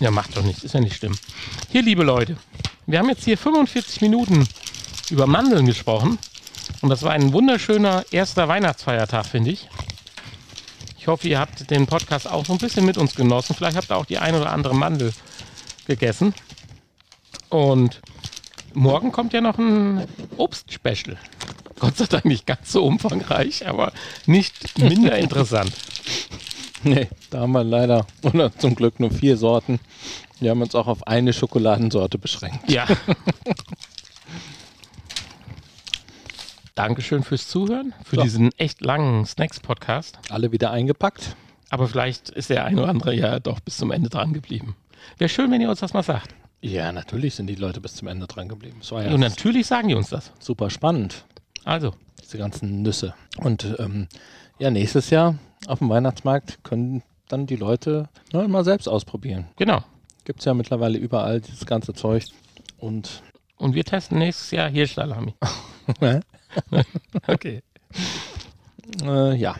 Ja, 0.00 0.10
macht 0.10 0.36
doch 0.36 0.42
nichts, 0.42 0.64
ist 0.64 0.74
ja 0.74 0.80
nicht 0.80 0.96
schlimm. 0.96 1.16
Hier, 1.70 1.82
liebe 1.82 2.02
Leute, 2.02 2.36
wir 2.86 2.98
haben 2.98 3.08
jetzt 3.08 3.24
hier 3.24 3.38
45 3.38 4.00
Minuten 4.00 4.46
über 5.10 5.26
Mandeln 5.26 5.66
gesprochen. 5.66 6.18
Und 6.86 6.90
das 6.90 7.02
war 7.02 7.10
ein 7.10 7.32
wunderschöner 7.32 8.04
erster 8.12 8.46
Weihnachtsfeiertag, 8.46 9.26
finde 9.26 9.50
ich. 9.50 9.68
Ich 10.96 11.08
hoffe, 11.08 11.26
ihr 11.26 11.40
habt 11.40 11.68
den 11.68 11.88
Podcast 11.88 12.30
auch 12.30 12.46
so 12.46 12.52
ein 12.52 12.60
bisschen 12.60 12.86
mit 12.86 12.96
uns 12.96 13.16
genossen. 13.16 13.56
Vielleicht 13.56 13.76
habt 13.76 13.90
ihr 13.90 13.96
auch 13.96 14.04
die 14.04 14.18
ein 14.18 14.36
oder 14.36 14.52
andere 14.52 14.72
Mandel 14.72 15.12
gegessen. 15.88 16.32
Und 17.48 18.00
morgen 18.72 19.10
kommt 19.10 19.32
ja 19.32 19.40
noch 19.40 19.58
ein 19.58 20.06
Obstspecial. 20.36 21.16
Gott 21.80 21.96
sei 21.96 22.06
Dank 22.06 22.24
nicht 22.24 22.46
ganz 22.46 22.70
so 22.70 22.84
umfangreich, 22.84 23.66
aber 23.66 23.92
nicht 24.26 24.78
minder 24.78 25.18
interessant. 25.18 25.72
Nee, 26.84 27.08
da 27.30 27.40
haben 27.40 27.50
wir 27.50 27.64
leider, 27.64 28.06
oder 28.22 28.56
zum 28.56 28.76
Glück 28.76 29.00
nur 29.00 29.10
vier 29.10 29.36
Sorten. 29.36 29.80
Wir 30.38 30.52
haben 30.52 30.62
uns 30.62 30.76
auch 30.76 30.86
auf 30.86 31.04
eine 31.08 31.32
Schokoladensorte 31.32 32.16
beschränkt. 32.16 32.70
Ja. 32.70 32.86
Dankeschön 36.76 37.22
fürs 37.22 37.48
Zuhören, 37.48 37.94
für 38.04 38.16
So. 38.16 38.22
diesen 38.22 38.52
echt 38.58 38.82
langen 38.84 39.24
Snacks-Podcast. 39.24 40.18
Alle 40.28 40.52
wieder 40.52 40.70
eingepackt. 40.70 41.34
Aber 41.70 41.88
vielleicht 41.88 42.28
ist 42.28 42.50
der 42.50 42.66
ein 42.66 42.78
oder 42.78 42.88
andere 42.90 43.14
ja 43.14 43.40
doch 43.40 43.60
bis 43.60 43.78
zum 43.78 43.90
Ende 43.90 44.10
dran 44.10 44.34
geblieben. 44.34 44.76
Wäre 45.16 45.30
schön, 45.30 45.50
wenn 45.50 45.62
ihr 45.62 45.70
uns 45.70 45.80
das 45.80 45.94
mal 45.94 46.02
sagt. 46.02 46.34
Ja, 46.60 46.92
natürlich 46.92 47.34
sind 47.34 47.46
die 47.46 47.54
Leute 47.54 47.80
bis 47.80 47.94
zum 47.94 48.08
Ende 48.08 48.26
dran 48.26 48.48
geblieben. 48.50 48.80
War 48.90 49.04
ja 49.04 49.10
Und 49.14 49.20
natürlich 49.20 49.66
sagen 49.66 49.88
die 49.88 49.94
uns 49.94 50.10
das. 50.10 50.32
super 50.38 50.68
spannend, 50.68 51.24
Also, 51.64 51.94
diese 52.22 52.36
ganzen 52.36 52.82
Nüsse. 52.82 53.14
Und 53.38 53.74
ähm, 53.78 54.06
ja, 54.58 54.70
nächstes 54.70 55.08
Jahr 55.08 55.36
auf 55.68 55.78
dem 55.78 55.88
Weihnachtsmarkt 55.88 56.62
können 56.62 57.02
dann 57.28 57.46
die 57.46 57.56
Leute 57.56 58.10
ne, 58.34 58.46
mal 58.48 58.64
selbst 58.64 58.86
ausprobieren. 58.86 59.46
genau. 59.56 59.82
Gibt 60.26 60.40
es 60.40 60.44
ja 60.44 60.52
mittlerweile 60.54 60.98
überall 60.98 61.40
dieses 61.40 61.64
ganze 61.64 61.94
Zeug. 61.94 62.24
Und 62.78 63.22
Und 63.56 63.74
wir 63.74 63.84
testen 63.84 64.18
nächstes 64.18 64.50
Jahr 64.50 64.68
Hirschsalami. 64.68 65.34
äh, 66.00 66.20
Okay. 67.26 67.62
ja. 69.02 69.54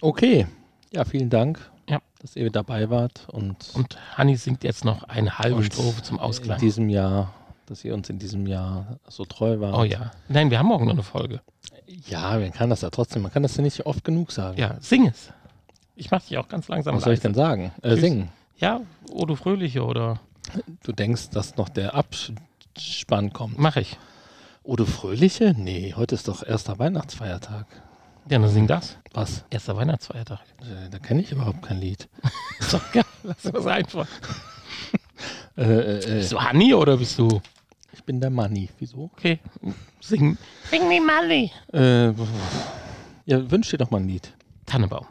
Okay. 0.00 0.46
Ja, 0.92 1.04
vielen 1.04 1.30
Dank, 1.30 1.58
Ja. 1.88 2.00
dass 2.20 2.36
ihr 2.36 2.50
dabei 2.50 2.90
wart 2.90 3.26
und, 3.28 3.56
Und 3.74 3.98
Hanni 4.16 4.36
singt 4.36 4.64
jetzt 4.64 4.84
noch 4.84 5.04
eine 5.04 5.38
halbe 5.38 5.62
Strophe 5.64 6.02
zum 6.02 6.16
in 6.18 6.22
Ausgleich. 6.22 6.58
diesem 6.58 6.88
Jahr, 6.88 7.32
dass 7.66 7.84
ihr 7.84 7.94
uns 7.94 8.08
in 8.08 8.18
diesem 8.18 8.46
Jahr 8.46 8.98
so 9.08 9.24
treu 9.24 9.60
wart. 9.60 9.74
Oh 9.74 9.84
ja. 9.84 10.10
Nein, 10.28 10.50
wir 10.50 10.58
haben 10.58 10.66
morgen 10.68 10.84
noch 10.86 10.92
eine 10.94 11.02
Folge. 11.02 11.40
Ja, 12.08 12.38
man 12.38 12.52
kann 12.52 12.70
das 12.70 12.80
ja 12.82 12.90
trotzdem, 12.90 13.22
man 13.22 13.32
kann 13.32 13.42
das 13.42 13.56
ja 13.56 13.62
nicht 13.62 13.84
oft 13.86 14.04
genug 14.04 14.32
sagen. 14.32 14.58
Ja, 14.58 14.76
sing 14.80 15.06
es. 15.06 15.32
Ich 15.96 16.10
mach 16.10 16.22
dich 16.22 16.36
auch 16.38 16.48
ganz 16.48 16.68
langsam 16.68 16.96
Was 16.96 17.04
soll 17.04 17.14
ich 17.14 17.18
leise. 17.20 17.28
denn 17.28 17.34
sagen? 17.34 17.72
Äh, 17.82 17.96
singen. 17.96 18.28
Ja, 18.58 18.80
O 19.10 19.24
du 19.24 19.34
Fröhliche 19.36 19.84
oder 19.84 20.20
Du 20.84 20.92
denkst, 20.92 21.30
dass 21.30 21.56
noch 21.56 21.68
der 21.68 21.94
Abspann 21.94 23.32
kommt. 23.32 23.58
mach 23.58 23.76
ich. 23.76 23.98
Oh, 24.68 24.74
du 24.74 24.84
Fröhliche? 24.84 25.54
Nee, 25.56 25.94
heute 25.96 26.14
ist 26.16 26.26
doch 26.28 26.42
erster 26.44 26.78
Weihnachtsfeiertag. 26.78 27.66
Ja, 28.28 28.38
dann 28.40 28.48
sing 28.48 28.66
das. 28.66 28.98
Was? 29.14 29.44
Erster 29.50 29.76
Weihnachtsfeiertag. 29.76 30.40
Äh, 30.62 30.90
Da 30.90 30.98
kenne 30.98 31.22
ich 31.22 31.30
überhaupt 31.30 31.62
kein 31.62 31.78
Lied. 31.78 32.08
Doch 32.72 32.90
geil. 32.92 33.04
Lass 33.22 33.42
das 33.42 33.66
einfach. 33.66 34.06
Äh, 35.58 35.62
äh, 35.62 35.98
äh, 36.00 36.14
Bist 36.16 36.32
du 36.32 36.38
Hanni 36.38 36.74
oder 36.74 36.98
bist 36.98 37.18
du. 37.18 37.40
ich 37.94 38.04
bin 38.04 38.20
der 38.20 38.28
Manni. 38.28 38.68
Wieso? 38.78 39.04
Okay. 39.14 39.38
Sing. 40.02 40.36
Sing 40.70 40.86
me 40.86 41.00
Manni. 41.00 41.50
Äh, 41.72 42.08
ja, 43.24 43.50
wünsch 43.50 43.70
dir 43.70 43.78
doch 43.78 43.90
mal 43.90 44.00
ein 44.02 44.06
Lied. 44.08 44.34
Tannenbaum. 44.66 45.06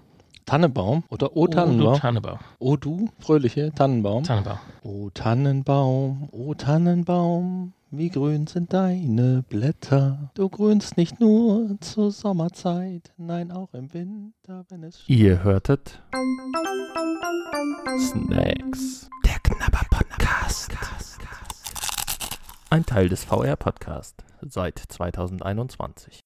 Tannenbaum 0.46 1.04
oder 1.10 1.36
O 1.36 1.42
Oh, 1.42 1.48
du 1.48 1.54
Tannenbaum? 1.54 1.98
Tannenbaum. 2.00 2.40
O 2.60 2.76
du, 2.78 3.10
fröhliche 3.20 3.72
Tannenbaum. 3.74 4.24
Tannenbaum. 4.24 4.60
O 4.84 5.10
Tannenbaum, 5.10 6.30
o 6.32 6.54
Tannenbaum, 6.54 7.74
wie 7.90 8.10
grün 8.10 8.46
sind 8.46 8.72
deine 8.72 9.44
Blätter. 9.50 10.30
Du 10.36 10.48
grünst 10.50 10.98
nicht 10.98 11.20
nur 11.20 11.78
zur 11.82 12.12
Sommerzeit, 12.12 13.12
nein 13.18 13.52
auch 13.52 13.74
im 13.74 13.92
Winter, 13.92 14.66
wenn 14.70 14.84
es 14.84 15.04
Ihr 15.08 15.44
hörtet 15.44 16.00
Snacks. 17.98 19.10
Der 19.26 19.40
Knabber 19.42 19.82
Podcast. 19.90 20.72
Ein 22.70 22.86
Teil 22.86 23.10
des 23.10 23.24
VR 23.24 23.56
Podcast 23.56 24.24
seit 24.42 24.78
2021. 24.78 26.14